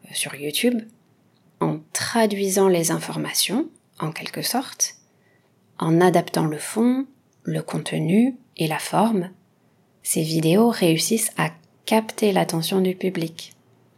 euh, 0.06 0.10
sur 0.13 0.36
YouTube, 0.36 0.82
en 1.60 1.80
traduisant 1.92 2.70
les 2.70 2.92
informations, 2.92 3.68
en 4.00 4.12
quelque 4.12 4.42
sorte, 4.42 4.96
en 5.80 6.00
adaptant 6.00 6.46
le 6.46 6.58
fond, 6.58 7.06
le 7.44 7.62
contenu 7.62 8.38
et 8.56 8.68
la 8.68 8.80
forme. 8.80 9.32
Ces 10.01 10.22
vidéos 10.22 10.70
réussissent 10.70 11.34
à 11.38 11.50
capter 11.86 12.32
l'attention 12.32 12.80
du 12.80 12.96
public. 12.96 13.54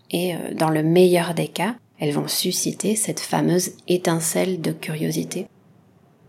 Et 0.10 0.34
dans 0.54 0.70
le 0.70 0.82
meilleur 0.82 1.36
des 1.36 1.48
cas, 1.48 1.76
elles 2.00 2.14
vont 2.14 2.28
susciter 2.28 2.96
cette 2.96 3.20
fameuse 3.20 3.74
étincelle 3.88 4.62
de 4.62 4.72
curiosité. 4.72 5.48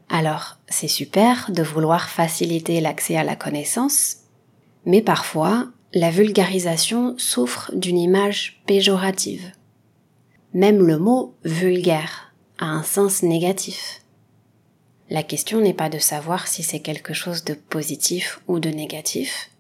Alors, 0.08 0.58
c'est 0.70 0.88
super 0.88 1.50
de 1.50 1.62
vouloir 1.62 2.08
faciliter 2.08 2.80
l'accès 2.80 3.16
à 3.16 3.24
la 3.24 3.36
connaissance, 3.36 4.18
mais 4.86 5.02
parfois, 5.02 5.68
la 5.92 6.10
vulgarisation 6.10 7.16
souffre 7.18 7.70
d'une 7.74 7.98
image 7.98 8.62
péjorative. 8.66 9.52
Même 10.54 10.86
le 10.86 10.98
mot 10.98 11.34
vulgaire 11.44 12.32
a 12.58 12.66
un 12.66 12.82
sens 12.82 13.22
négatif. 13.22 14.00
La 15.10 15.24
question 15.24 15.60
n'est 15.60 15.74
pas 15.74 15.88
de 15.88 15.98
savoir 15.98 16.46
si 16.46 16.62
c'est 16.62 16.80
quelque 16.80 17.14
chose 17.14 17.42
de 17.42 17.54
positif 17.54 18.40
ou 18.46 18.60
de 18.60 18.70
négatif. 18.70 19.50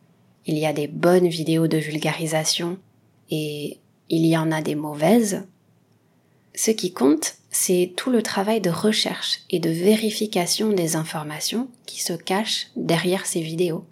Il 0.46 0.56
y 0.56 0.64
a 0.66 0.72
des 0.72 0.86
bonnes 0.86 1.28
vidéos 1.28 1.66
de 1.66 1.76
vulgarisation 1.76 2.78
et 3.30 3.78
il 4.08 4.26
y 4.26 4.36
en 4.36 4.52
a 4.52 4.62
des 4.62 4.76
mauvaises, 4.76 5.44
ce 6.54 6.70
qui 6.70 6.92
compte, 6.92 7.34
c'est 7.50 7.92
tout 7.96 8.10
le 8.10 8.22
travail 8.22 8.60
de 8.60 8.70
recherche 8.70 9.40
et 9.50 9.58
de 9.58 9.70
vérification 9.70 10.72
des 10.72 10.96
informations 10.96 11.68
qui 11.86 12.00
se 12.00 12.12
cachent 12.12 12.68
derrière 12.76 13.26
ces 13.26 13.40
vidéos. 13.40 13.84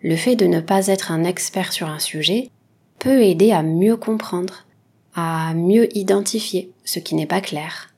Le 0.00 0.16
fait 0.16 0.36
de 0.36 0.46
ne 0.46 0.60
pas 0.60 0.88
être 0.88 1.10
un 1.10 1.24
expert 1.24 1.72
sur 1.72 1.88
un 1.88 1.98
sujet 1.98 2.50
peut 2.98 3.22
aider 3.22 3.52
à 3.52 3.62
mieux 3.62 3.96
comprendre, 3.96 4.66
à 5.14 5.54
mieux 5.54 5.88
identifier 5.96 6.72
ce 6.84 6.98
qui 6.98 7.14
n'est 7.14 7.26
pas 7.26 7.40
clair. 7.40 7.94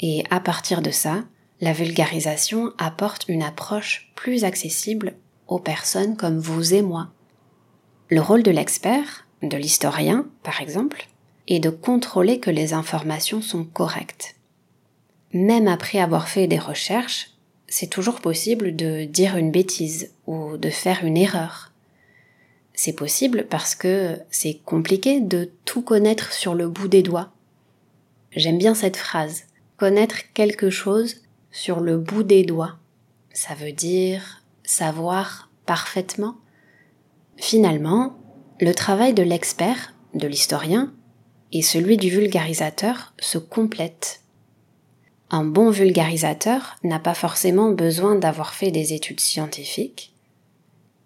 Et 0.00 0.24
à 0.30 0.40
partir 0.40 0.82
de 0.82 0.90
ça, 0.90 1.24
la 1.60 1.72
vulgarisation 1.72 2.72
apporte 2.78 3.26
une 3.28 3.42
approche 3.42 4.10
plus 4.16 4.44
accessible 4.44 5.14
aux 5.46 5.60
personnes 5.60 6.16
comme 6.16 6.38
vous 6.38 6.74
et 6.74 6.82
moi. 6.82 7.12
Le 8.08 8.20
rôle 8.20 8.42
de 8.42 8.50
l'expert, 8.50 9.26
de 9.42 9.56
l'historien 9.56 10.26
par 10.42 10.60
exemple, 10.60 11.08
est 11.48 11.60
de 11.60 11.70
contrôler 11.70 12.40
que 12.40 12.50
les 12.50 12.72
informations 12.72 13.42
sont 13.42 13.64
correctes. 13.64 14.36
Même 15.32 15.68
après 15.68 15.98
avoir 15.98 16.28
fait 16.28 16.46
des 16.46 16.58
recherches, 16.58 17.30
c'est 17.68 17.88
toujours 17.88 18.20
possible 18.20 18.76
de 18.76 19.04
dire 19.04 19.36
une 19.36 19.50
bêtise 19.50 20.12
ou 20.26 20.56
de 20.56 20.68
faire 20.68 21.04
une 21.04 21.16
erreur. 21.16 21.72
C'est 22.74 22.92
possible 22.92 23.46
parce 23.48 23.74
que 23.74 24.18
c'est 24.30 24.60
compliqué 24.64 25.20
de 25.20 25.50
tout 25.64 25.82
connaître 25.82 26.32
sur 26.32 26.54
le 26.54 26.68
bout 26.68 26.88
des 26.88 27.02
doigts. 27.02 27.32
J'aime 28.32 28.58
bien 28.58 28.74
cette 28.74 28.96
phrase. 28.96 29.44
Connaître 29.76 30.32
quelque 30.34 30.70
chose 30.70 31.22
sur 31.50 31.80
le 31.80 31.98
bout 31.98 32.22
des 32.22 32.44
doigts. 32.44 32.76
Ça 33.32 33.54
veut 33.54 33.72
dire 33.72 34.42
savoir 34.64 35.50
parfaitement. 35.66 36.36
Finalement, 37.36 38.16
le 38.60 38.74
travail 38.74 39.14
de 39.14 39.22
l'expert, 39.22 39.94
de 40.14 40.26
l'historien, 40.26 40.92
et 41.52 41.62
celui 41.62 41.96
du 41.96 42.10
vulgarisateur 42.10 43.12
se 43.20 43.38
complètent. 43.38 44.22
Un 45.30 45.44
bon 45.44 45.70
vulgarisateur 45.70 46.76
n'a 46.82 46.98
pas 46.98 47.14
forcément 47.14 47.70
besoin 47.70 48.16
d'avoir 48.16 48.54
fait 48.54 48.70
des 48.70 48.92
études 48.92 49.20
scientifiques, 49.20 50.12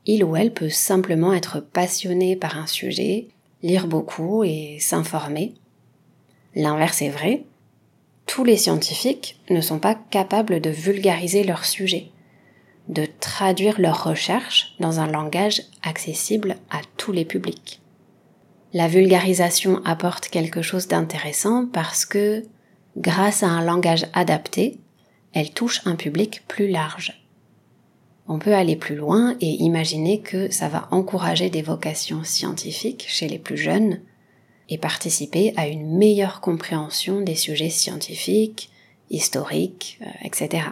il 0.07 0.23
ou 0.23 0.37
elle 0.37 0.53
peut 0.53 0.71
simplement 0.71 1.33
être 1.33 1.61
passionné 1.61 2.37
par 2.37 2.57
un 2.57 2.67
sujet, 2.67 3.26
lire 3.62 3.88
beaucoup 3.88 4.45
et 4.45 4.79
s'informer. 4.81 5.55
L'inverse 6.55 7.03
est 7.03 7.11
vrai. 7.11 7.43
Tous 8.26 8.45
les 8.45 8.57
scientifiques 8.57 9.38
ne 9.50 9.61
sont 9.61 9.81
pas 9.81 9.95
capables 9.95 10.61
de 10.61 10.71
vulgariser 10.71 11.43
leur 11.43 11.65
sujet, 11.65 12.11
de 12.88 13.07
traduire 13.21 13.81
leurs 13.81 14.05
recherches 14.05 14.75
dans 14.79 15.00
un 15.00 15.09
langage 15.09 15.62
accessible 15.83 16.57
à 16.71 16.81
tous 16.97 17.12
les 17.12 17.25
publics. 17.25 17.81
La 18.73 18.89
vulgarisation 18.89 19.81
apporte 19.85 20.29
quelque 20.29 20.63
chose 20.63 20.89
d'intéressant 20.89 21.67
parce 21.67 22.05
que, 22.05 22.43
grâce 22.97 23.43
à 23.43 23.49
un 23.49 23.65
langage 23.65 24.07
adapté, 24.13 24.79
elle 25.33 25.51
touche 25.51 25.83
un 25.87 25.97
public 25.97 26.43
plus 26.49 26.69
large 26.69 27.27
on 28.29 28.39
peut 28.39 28.55
aller 28.55 28.77
plus 28.77 28.97
loin 28.97 29.37
et 29.41 29.51
imaginer 29.63 30.21
que 30.21 30.51
ça 30.51 30.69
va 30.69 30.89
encourager 30.91 31.51
des 31.51 31.63
vocations 31.63 32.25
scientifiques 32.25 33.07
chez 33.09 33.29
les 33.29 33.39
plus 33.39 33.57
jeunes 33.57 34.01
et 34.69 34.79
participer 34.79 35.53
à 35.57 35.69
une 35.69 35.97
meilleure 35.97 36.41
compréhension 36.41 37.21
des 37.21 37.37
sujets 37.37 37.71
scientifiques, 37.71 38.71
historiques, 39.11 40.01
euh, 40.03 40.11
etc. 40.25 40.65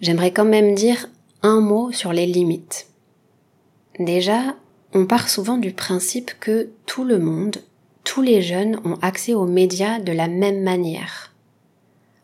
J'aimerais 0.00 0.32
quand 0.32 0.44
même 0.44 0.74
dire 0.74 1.08
un 1.42 1.60
mot 1.60 1.92
sur 1.92 2.12
les 2.12 2.26
limites. 2.26 2.88
Déjà, 3.98 4.54
on 4.94 5.06
part 5.06 5.28
souvent 5.28 5.58
du 5.58 5.72
principe 5.72 6.32
que 6.40 6.70
tout 6.86 7.04
le 7.04 7.18
monde, 7.18 7.58
tous 8.04 8.22
les 8.22 8.42
jeunes 8.42 8.80
ont 8.84 8.96
accès 9.02 9.34
aux 9.34 9.46
médias 9.46 9.98
de 9.98 10.12
la 10.12 10.28
même 10.28 10.62
manière. 10.62 11.32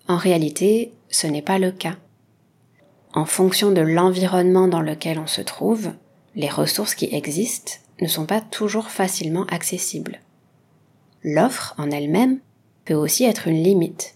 En 0.08 0.16
réalité, 0.16 0.92
ce 1.08 1.26
n'est 1.26 1.42
pas 1.42 1.58
le 1.58 1.72
cas 1.72 1.96
en 3.12 3.24
fonction 3.24 3.72
de 3.72 3.80
l'environnement 3.80 4.68
dans 4.68 4.82
lequel 4.82 5.18
on 5.18 5.26
se 5.26 5.40
trouve, 5.40 5.90
les 6.36 6.48
ressources 6.48 6.94
qui 6.94 7.08
existent 7.12 7.72
ne 8.00 8.06
sont 8.06 8.26
pas 8.26 8.40
toujours 8.40 8.90
facilement 8.90 9.44
accessibles. 9.46 10.20
L'offre 11.22 11.74
en 11.76 11.90
elle-même 11.90 12.38
peut 12.84 12.94
aussi 12.94 13.24
être 13.24 13.48
une 13.48 13.62
limite. 13.62 14.14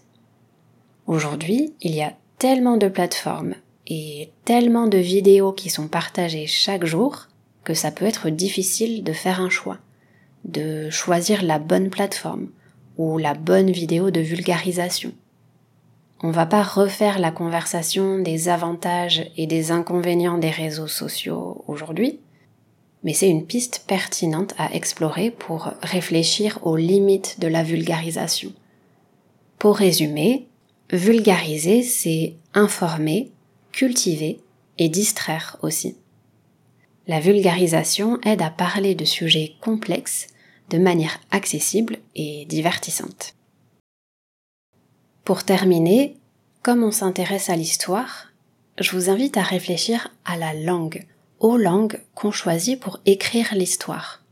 Aujourd'hui, 1.07 1.73
il 1.81 1.93
y 1.93 2.01
a 2.01 2.13
tellement 2.39 2.77
de 2.77 2.87
plateformes 2.87 3.55
et 3.87 4.31
tellement 4.45 4.87
de 4.87 4.97
vidéos 4.97 5.51
qui 5.51 5.69
sont 5.69 5.87
partagées 5.87 6.47
chaque 6.47 6.85
jour 6.85 7.27
que 7.65 7.73
ça 7.73 7.91
peut 7.91 8.05
être 8.05 8.29
difficile 8.29 9.03
de 9.03 9.11
faire 9.11 9.41
un 9.41 9.49
choix, 9.49 9.79
de 10.45 10.89
choisir 10.89 11.43
la 11.43 11.59
bonne 11.59 11.89
plateforme 11.89 12.47
ou 12.97 13.17
la 13.17 13.33
bonne 13.33 13.71
vidéo 13.71 14.11
de 14.11 14.21
vulgarisation. 14.21 15.11
On 16.21 16.31
va 16.31 16.45
pas 16.45 16.63
refaire 16.63 17.19
la 17.19 17.31
conversation 17.31 18.19
des 18.19 18.47
avantages 18.47 19.29
et 19.35 19.47
des 19.47 19.71
inconvénients 19.71 20.37
des 20.37 20.49
réseaux 20.49 20.87
sociaux 20.87 21.65
aujourd'hui, 21.67 22.19
mais 23.03 23.13
c'est 23.13 23.29
une 23.29 23.45
piste 23.45 23.83
pertinente 23.85 24.53
à 24.57 24.73
explorer 24.73 25.29
pour 25.29 25.73
réfléchir 25.81 26.59
aux 26.63 26.77
limites 26.77 27.39
de 27.39 27.47
la 27.47 27.63
vulgarisation. 27.63 28.53
Pour 29.59 29.77
résumer, 29.77 30.47
vulgariser, 30.91 31.83
c'est 31.83 32.35
informer, 32.53 33.31
cultiver 33.71 34.39
et 34.77 34.89
distraire 34.89 35.57
aussi. 35.61 35.97
La 37.07 37.19
vulgarisation 37.19 38.19
aide 38.23 38.41
à 38.41 38.49
parler 38.49 38.95
de 38.95 39.05
sujets 39.05 39.53
complexes 39.61 40.27
de 40.69 40.79
manière 40.79 41.19
accessible 41.29 41.99
et 42.15 42.45
divertissante. 42.45 43.35
Pour 45.23 45.43
terminer, 45.43 46.17
comme 46.63 46.83
on 46.83 46.91
s'intéresse 46.91 47.49
à 47.49 47.55
l'histoire, 47.55 48.31
je 48.79 48.91
vous 48.91 49.09
invite 49.11 49.37
à 49.37 49.43
réfléchir 49.43 50.09
à 50.25 50.35
la 50.35 50.53
langue, 50.53 51.05
aux 51.39 51.57
langues 51.57 52.01
qu'on 52.15 52.31
choisit 52.31 52.79
pour 52.79 52.99
écrire 53.05 53.53
l'histoire. 53.53 54.23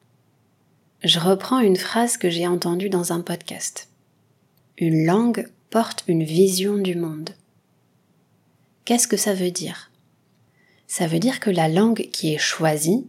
Je 1.04 1.20
reprends 1.20 1.60
une 1.60 1.78
phrase 1.78 2.18
que 2.18 2.30
j'ai 2.30 2.48
entendue 2.48 2.90
dans 2.90 3.14
un 3.14 3.22
podcast. 3.22 3.90
Une 4.78 5.06
langue 5.06 5.48
porte 5.70 6.04
une 6.08 6.24
vision 6.24 6.78
du 6.78 6.96
monde. 6.96 7.32
Qu'est-ce 8.86 9.08
que 9.08 9.18
ça 9.18 9.34
veut 9.34 9.52
dire? 9.52 9.92
Ça 10.96 11.08
veut 11.08 11.18
dire 11.18 11.40
que 11.40 11.50
la 11.50 11.70
langue 11.70 12.08
qui 12.14 12.36
est 12.36 12.38
choisie, 12.38 13.08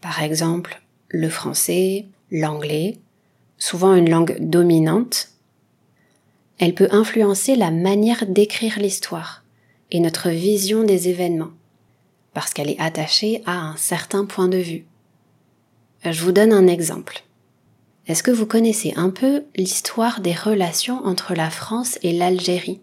par 0.00 0.22
exemple 0.22 0.80
le 1.08 1.28
français, 1.28 2.06
l'anglais, 2.30 2.96
souvent 3.58 3.94
une 3.94 4.08
langue 4.08 4.38
dominante, 4.40 5.28
elle 6.58 6.74
peut 6.74 6.88
influencer 6.92 7.56
la 7.56 7.70
manière 7.70 8.24
d'écrire 8.26 8.78
l'histoire 8.78 9.44
et 9.90 10.00
notre 10.00 10.30
vision 10.30 10.82
des 10.82 11.10
événements, 11.10 11.50
parce 12.32 12.54
qu'elle 12.54 12.70
est 12.70 12.80
attachée 12.80 13.42
à 13.44 13.52
un 13.52 13.76
certain 13.76 14.24
point 14.24 14.48
de 14.48 14.56
vue. 14.56 14.86
Je 16.02 16.24
vous 16.24 16.32
donne 16.32 16.54
un 16.54 16.68
exemple. 16.68 17.24
Est-ce 18.06 18.22
que 18.22 18.30
vous 18.30 18.46
connaissez 18.46 18.94
un 18.96 19.10
peu 19.10 19.44
l'histoire 19.56 20.22
des 20.22 20.32
relations 20.32 21.04
entre 21.04 21.34
la 21.34 21.50
France 21.50 21.98
et 22.02 22.14
l'Algérie? 22.14 22.80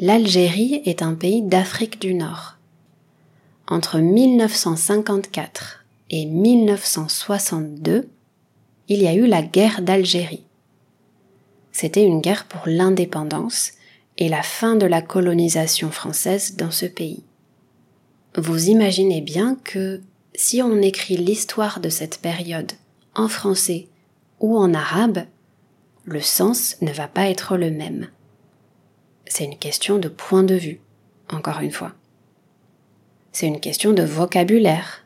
L'Algérie 0.00 0.82
est 0.84 1.02
un 1.02 1.14
pays 1.14 1.42
d'Afrique 1.42 2.00
du 2.00 2.14
Nord. 2.14 2.56
Entre 3.70 3.98
1954 3.98 5.84
et 6.10 6.26
1962, 6.26 8.08
il 8.88 9.02
y 9.02 9.06
a 9.06 9.14
eu 9.14 9.26
la 9.26 9.42
guerre 9.42 9.80
d'Algérie 9.80 10.44
c'était 11.72 12.04
une 12.04 12.20
guerre 12.20 12.46
pour 12.46 12.62
l'indépendance 12.66 13.72
et 14.18 14.28
la 14.28 14.42
fin 14.42 14.76
de 14.76 14.86
la 14.86 15.02
colonisation 15.02 15.90
française 15.90 16.56
dans 16.56 16.70
ce 16.70 16.86
pays. 16.86 17.24
Vous 18.36 18.68
imaginez 18.68 19.20
bien 19.20 19.56
que 19.64 20.00
si 20.34 20.62
on 20.62 20.82
écrit 20.82 21.16
l'histoire 21.16 21.80
de 21.80 21.88
cette 21.88 22.18
période 22.18 22.72
en 23.14 23.28
français 23.28 23.88
ou 24.40 24.56
en 24.58 24.74
arabe, 24.74 25.24
le 26.04 26.20
sens 26.20 26.76
ne 26.80 26.92
va 26.92 27.08
pas 27.08 27.28
être 27.28 27.56
le 27.56 27.70
même. 27.70 28.08
C'est 29.26 29.44
une 29.44 29.58
question 29.58 29.98
de 29.98 30.08
point 30.08 30.42
de 30.42 30.54
vue, 30.54 30.80
encore 31.30 31.60
une 31.60 31.72
fois. 31.72 31.92
C'est 33.32 33.46
une 33.46 33.60
question 33.60 33.92
de 33.92 34.02
vocabulaire. 34.02 35.04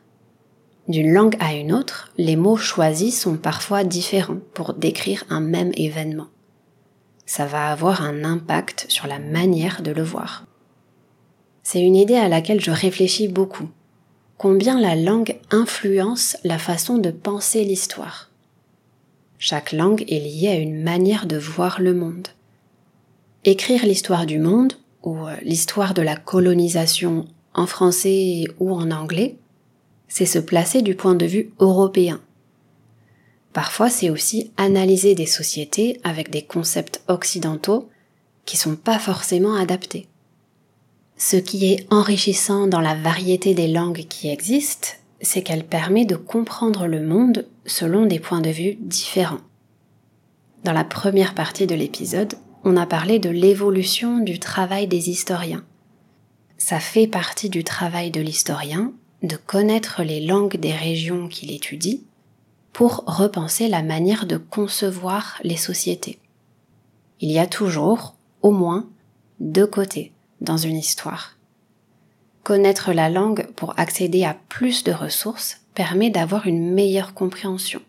D'une 0.87 1.11
langue 1.11 1.35
à 1.39 1.53
une 1.53 1.73
autre, 1.73 2.11
les 2.17 2.35
mots 2.35 2.57
choisis 2.57 3.19
sont 3.19 3.37
parfois 3.37 3.83
différents 3.83 4.39
pour 4.53 4.73
décrire 4.73 5.23
un 5.29 5.41
même 5.41 5.71
événement 5.75 6.27
ça 7.25 7.45
va 7.45 7.71
avoir 7.71 8.01
un 8.01 8.23
impact 8.23 8.85
sur 8.89 9.07
la 9.07 9.19
manière 9.19 9.81
de 9.81 9.91
le 9.91 10.03
voir. 10.03 10.45
C'est 11.63 11.81
une 11.81 11.95
idée 11.95 12.15
à 12.15 12.29
laquelle 12.29 12.61
je 12.61 12.71
réfléchis 12.71 13.27
beaucoup. 13.27 13.69
Combien 14.37 14.79
la 14.79 14.95
langue 14.95 15.37
influence 15.49 16.37
la 16.43 16.59
façon 16.59 16.97
de 16.97 17.09
penser 17.09 17.63
l'histoire. 17.63 18.29
Chaque 19.39 19.71
langue 19.71 20.03
est 20.07 20.19
liée 20.19 20.49
à 20.49 20.55
une 20.55 20.83
manière 20.83 21.25
de 21.25 21.37
voir 21.37 21.81
le 21.81 21.93
monde. 21.93 22.27
Écrire 23.43 23.85
l'histoire 23.85 24.25
du 24.25 24.39
monde, 24.39 24.73
ou 25.03 25.17
euh, 25.27 25.35
l'histoire 25.43 25.93
de 25.93 26.01
la 26.01 26.15
colonisation 26.15 27.27
en 27.55 27.65
français 27.65 28.45
ou 28.59 28.71
en 28.71 28.91
anglais, 28.91 29.37
c'est 30.07 30.25
se 30.25 30.39
placer 30.39 30.83
du 30.83 30.95
point 30.95 31.15
de 31.15 31.25
vue 31.25 31.51
européen, 31.59 32.21
Parfois, 33.55 33.89
c'est 33.89 34.09
aussi 34.09 34.51
analyser 34.57 35.15
des 35.15 35.25
sociétés 35.25 36.01
avec 36.03 36.29
des 36.29 36.41
concepts 36.41 37.01
occidentaux 37.07 37.87
qui 38.43 38.57
sont 38.57 38.75
pas 38.75 38.99
forcément 38.99 39.55
adaptés. 39.55 40.09
Ce 41.15 41.37
qui 41.37 41.71
est 41.71 41.87
enrichissant 41.89 42.67
dans 42.67 42.81
la 42.81 42.95
variété 42.95 43.53
des 43.53 43.69
langues 43.69 44.07
qui 44.09 44.27
existent, 44.27 44.89
c'est 45.21 45.41
qu'elle 45.41 45.63
permet 45.63 46.03
de 46.03 46.17
comprendre 46.17 46.85
le 46.85 46.99
monde 46.99 47.47
selon 47.65 48.05
des 48.05 48.19
points 48.19 48.41
de 48.41 48.49
vue 48.49 48.75
différents. 48.81 49.39
Dans 50.65 50.73
la 50.73 50.83
première 50.83 51.33
partie 51.33 51.65
de 51.65 51.75
l'épisode, 51.75 52.33
on 52.65 52.75
a 52.75 52.85
parlé 52.85 53.19
de 53.19 53.29
l'évolution 53.29 54.19
du 54.19 54.37
travail 54.37 54.85
des 54.87 55.09
historiens. 55.09 55.63
Ça 56.57 56.79
fait 56.79 57.07
partie 57.07 57.49
du 57.49 57.63
travail 57.63 58.11
de 58.11 58.21
l'historien 58.21 58.93
de 59.23 59.35
connaître 59.35 60.03
les 60.03 60.25
langues 60.25 60.57
des 60.57 60.73
régions 60.73 61.27
qu'il 61.27 61.51
étudie 61.51 62.03
pour 62.73 63.03
repenser 63.07 63.67
la 63.67 63.81
manière 63.81 64.25
de 64.25 64.37
concevoir 64.37 65.39
les 65.43 65.57
sociétés. 65.57 66.19
Il 67.21 67.31
y 67.31 67.39
a 67.39 67.47
toujours, 67.47 68.15
au 68.41 68.51
moins, 68.51 68.89
deux 69.39 69.67
côtés 69.67 70.11
dans 70.41 70.57
une 70.57 70.75
histoire. 70.75 71.37
Connaître 72.43 72.93
la 72.93 73.09
langue 73.09 73.47
pour 73.55 73.79
accéder 73.79 74.23
à 74.23 74.37
plus 74.49 74.83
de 74.83 74.91
ressources 74.91 75.61
permet 75.73 76.09
d'avoir 76.09 76.47
une 76.47 76.73
meilleure 76.73 77.13
compréhension, 77.13 77.81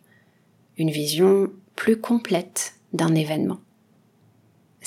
une 0.78 0.90
vision 0.90 1.50
plus 1.74 2.00
complète 2.00 2.74
d'un 2.92 3.14
événement. 3.14 3.58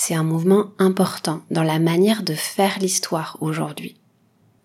C'est 0.02 0.14
un 0.14 0.22
mouvement 0.22 0.70
important 0.78 1.42
dans 1.50 1.62
la 1.62 1.78
manière 1.78 2.22
de 2.22 2.32
faire 2.32 2.78
l'histoire 2.78 3.36
aujourd'hui. 3.42 3.96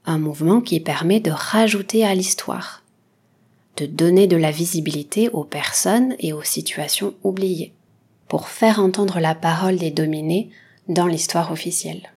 Un 0.06 0.18
mouvement 0.18 0.62
qui 0.62 0.80
permet 0.80 1.20
de 1.20 1.30
rajouter 1.30 2.06
à 2.06 2.16
l'histoire, 2.16 2.84
de 3.76 3.86
donner 3.86 4.28
de 4.28 4.38
la 4.38 4.52
visibilité 4.52 5.28
aux 5.28 5.44
personnes 5.44 6.16
et 6.20 6.32
aux 6.32 6.42
situations 6.42 7.16
oubliées, 7.22 7.74
pour 8.30 8.48
faire 8.48 8.80
entendre 8.80 9.20
la 9.20 9.36
parole 9.36 9.76
des 9.76 9.92
dominés 9.92 10.52
dans 10.88 11.06
l'histoire 11.06 11.52
officielle. 11.52 12.14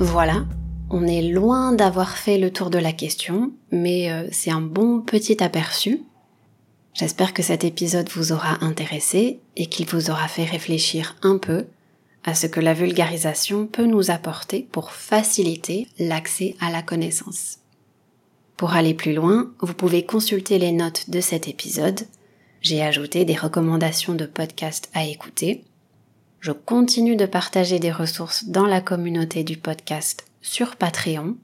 Voilà, 0.00 0.46
on 0.90 1.08
est 1.08 1.22
loin 1.22 1.72
d'avoir 1.72 2.16
fait 2.18 2.38
le 2.38 2.52
tour 2.52 2.70
de 2.70 2.78
la 2.78 2.92
question, 2.92 3.50
mais 3.72 4.12
euh, 4.12 4.28
c'est 4.30 4.52
un 4.52 4.60
bon 4.60 5.00
petit 5.00 5.42
aperçu. 5.42 6.02
J'espère 6.94 7.34
que 7.34 7.42
cet 7.42 7.64
épisode 7.64 8.08
vous 8.10 8.30
aura 8.30 8.64
intéressé 8.64 9.40
et 9.56 9.66
qu'il 9.66 9.86
vous 9.86 10.08
aura 10.10 10.28
fait 10.28 10.44
réfléchir 10.44 11.16
un 11.22 11.36
peu 11.36 11.66
à 12.22 12.36
ce 12.36 12.46
que 12.46 12.60
la 12.60 12.74
vulgarisation 12.74 13.66
peut 13.66 13.86
nous 13.86 14.12
apporter 14.12 14.68
pour 14.70 14.92
faciliter 14.92 15.88
l'accès 15.98 16.54
à 16.60 16.70
la 16.70 16.82
connaissance. 16.82 17.58
Pour 18.56 18.74
aller 18.74 18.94
plus 18.94 19.14
loin, 19.14 19.50
vous 19.60 19.74
pouvez 19.74 20.04
consulter 20.04 20.60
les 20.60 20.72
notes 20.72 21.10
de 21.10 21.20
cet 21.20 21.48
épisode. 21.48 22.02
J'ai 22.60 22.82
ajouté 22.82 23.24
des 23.24 23.36
recommandations 23.36 24.14
de 24.14 24.26
podcasts 24.26 24.90
à 24.94 25.04
écouter 25.04 25.64
je 26.40 26.52
continue 26.52 27.16
de 27.16 27.26
partager 27.26 27.78
des 27.78 27.90
ressources 27.90 28.44
dans 28.44 28.66
la 28.66 28.80
communauté 28.80 29.42
du 29.42 29.56
podcast 29.56 30.24
sur 30.40 30.76
Patreon. 30.76 31.36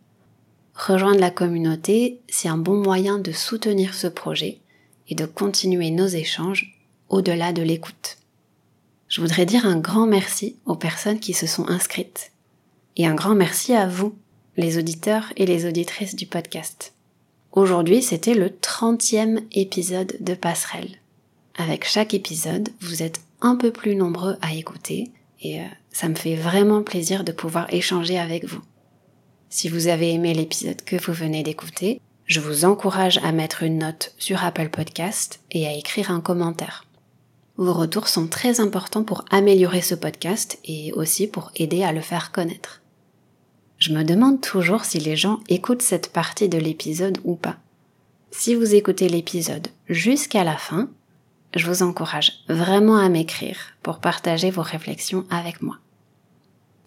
Rejoindre 0.74 1.20
la 1.20 1.30
communauté, 1.30 2.20
c'est 2.28 2.48
un 2.48 2.58
bon 2.58 2.76
moyen 2.76 3.18
de 3.18 3.32
soutenir 3.32 3.94
ce 3.94 4.06
projet 4.06 4.58
et 5.08 5.14
de 5.14 5.26
continuer 5.26 5.90
nos 5.90 6.06
échanges 6.06 6.78
au-delà 7.08 7.52
de 7.52 7.62
l'écoute. 7.62 8.18
Je 9.08 9.20
voudrais 9.20 9.46
dire 9.46 9.66
un 9.66 9.78
grand 9.78 10.06
merci 10.06 10.56
aux 10.64 10.76
personnes 10.76 11.20
qui 11.20 11.34
se 11.34 11.46
sont 11.46 11.68
inscrites 11.68 12.32
et 12.96 13.06
un 13.06 13.14
grand 13.14 13.34
merci 13.34 13.74
à 13.74 13.88
vous, 13.88 14.16
les 14.56 14.78
auditeurs 14.78 15.32
et 15.36 15.46
les 15.46 15.66
auditrices 15.66 16.14
du 16.14 16.26
podcast. 16.26 16.92
Aujourd'hui, 17.52 18.02
c'était 18.02 18.34
le 18.34 18.48
30e 18.48 19.42
épisode 19.52 20.16
de 20.20 20.34
Passerelle. 20.34 20.98
Avec 21.56 21.84
chaque 21.84 22.14
épisode, 22.14 22.68
vous 22.80 23.02
êtes 23.02 23.20
un 23.44 23.56
peu 23.56 23.70
plus 23.70 23.94
nombreux 23.94 24.36
à 24.42 24.54
écouter 24.54 25.12
et 25.40 25.60
euh, 25.60 25.64
ça 25.92 26.08
me 26.08 26.14
fait 26.14 26.34
vraiment 26.34 26.82
plaisir 26.82 27.22
de 27.22 27.30
pouvoir 27.30 27.72
échanger 27.72 28.18
avec 28.18 28.46
vous. 28.46 28.62
Si 29.50 29.68
vous 29.68 29.86
avez 29.86 30.12
aimé 30.12 30.34
l'épisode 30.34 30.82
que 30.82 30.96
vous 30.96 31.12
venez 31.12 31.42
d'écouter, 31.42 32.00
je 32.26 32.40
vous 32.40 32.64
encourage 32.64 33.18
à 33.18 33.32
mettre 33.32 33.62
une 33.62 33.78
note 33.78 34.14
sur 34.18 34.42
Apple 34.42 34.70
Podcast 34.70 35.40
et 35.50 35.66
à 35.66 35.74
écrire 35.74 36.10
un 36.10 36.20
commentaire. 36.20 36.86
Vos 37.56 37.74
retours 37.74 38.08
sont 38.08 38.26
très 38.26 38.60
importants 38.60 39.04
pour 39.04 39.26
améliorer 39.30 39.82
ce 39.82 39.94
podcast 39.94 40.58
et 40.64 40.92
aussi 40.94 41.26
pour 41.26 41.52
aider 41.54 41.84
à 41.84 41.92
le 41.92 42.00
faire 42.00 42.32
connaître. 42.32 42.80
Je 43.76 43.92
me 43.92 44.02
demande 44.04 44.40
toujours 44.40 44.86
si 44.86 44.98
les 44.98 45.16
gens 45.16 45.40
écoutent 45.48 45.82
cette 45.82 46.10
partie 46.12 46.48
de 46.48 46.58
l'épisode 46.58 47.18
ou 47.24 47.36
pas. 47.36 47.58
Si 48.30 48.54
vous 48.54 48.74
écoutez 48.74 49.08
l'épisode 49.08 49.68
jusqu'à 49.88 50.42
la 50.42 50.56
fin, 50.56 50.88
je 51.54 51.66
vous 51.66 51.82
encourage 51.82 52.44
vraiment 52.48 52.96
à 52.96 53.08
m'écrire 53.08 53.56
pour 53.82 54.00
partager 54.00 54.50
vos 54.50 54.62
réflexions 54.62 55.24
avec 55.30 55.62
moi. 55.62 55.76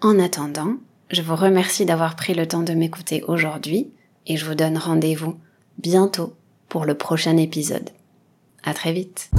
En 0.02 0.20
attendant, 0.20 0.76
je 1.10 1.22
vous 1.22 1.36
remercie 1.36 1.86
d'avoir 1.86 2.16
pris 2.16 2.34
le 2.34 2.48
temps 2.48 2.64
de 2.64 2.74
m'écouter 2.74 3.24
aujourd'hui 3.28 3.92
et 4.26 4.38
je 4.38 4.46
vous 4.46 4.56
donne 4.56 4.78
rendez-vous 4.78 5.40
bientôt 5.78 6.36
pour 6.70 6.86
le 6.86 6.96
prochain 6.96 7.38
épisode. 7.38 7.90
À 8.64 8.74
très 8.74 8.92
vite! 8.92 9.32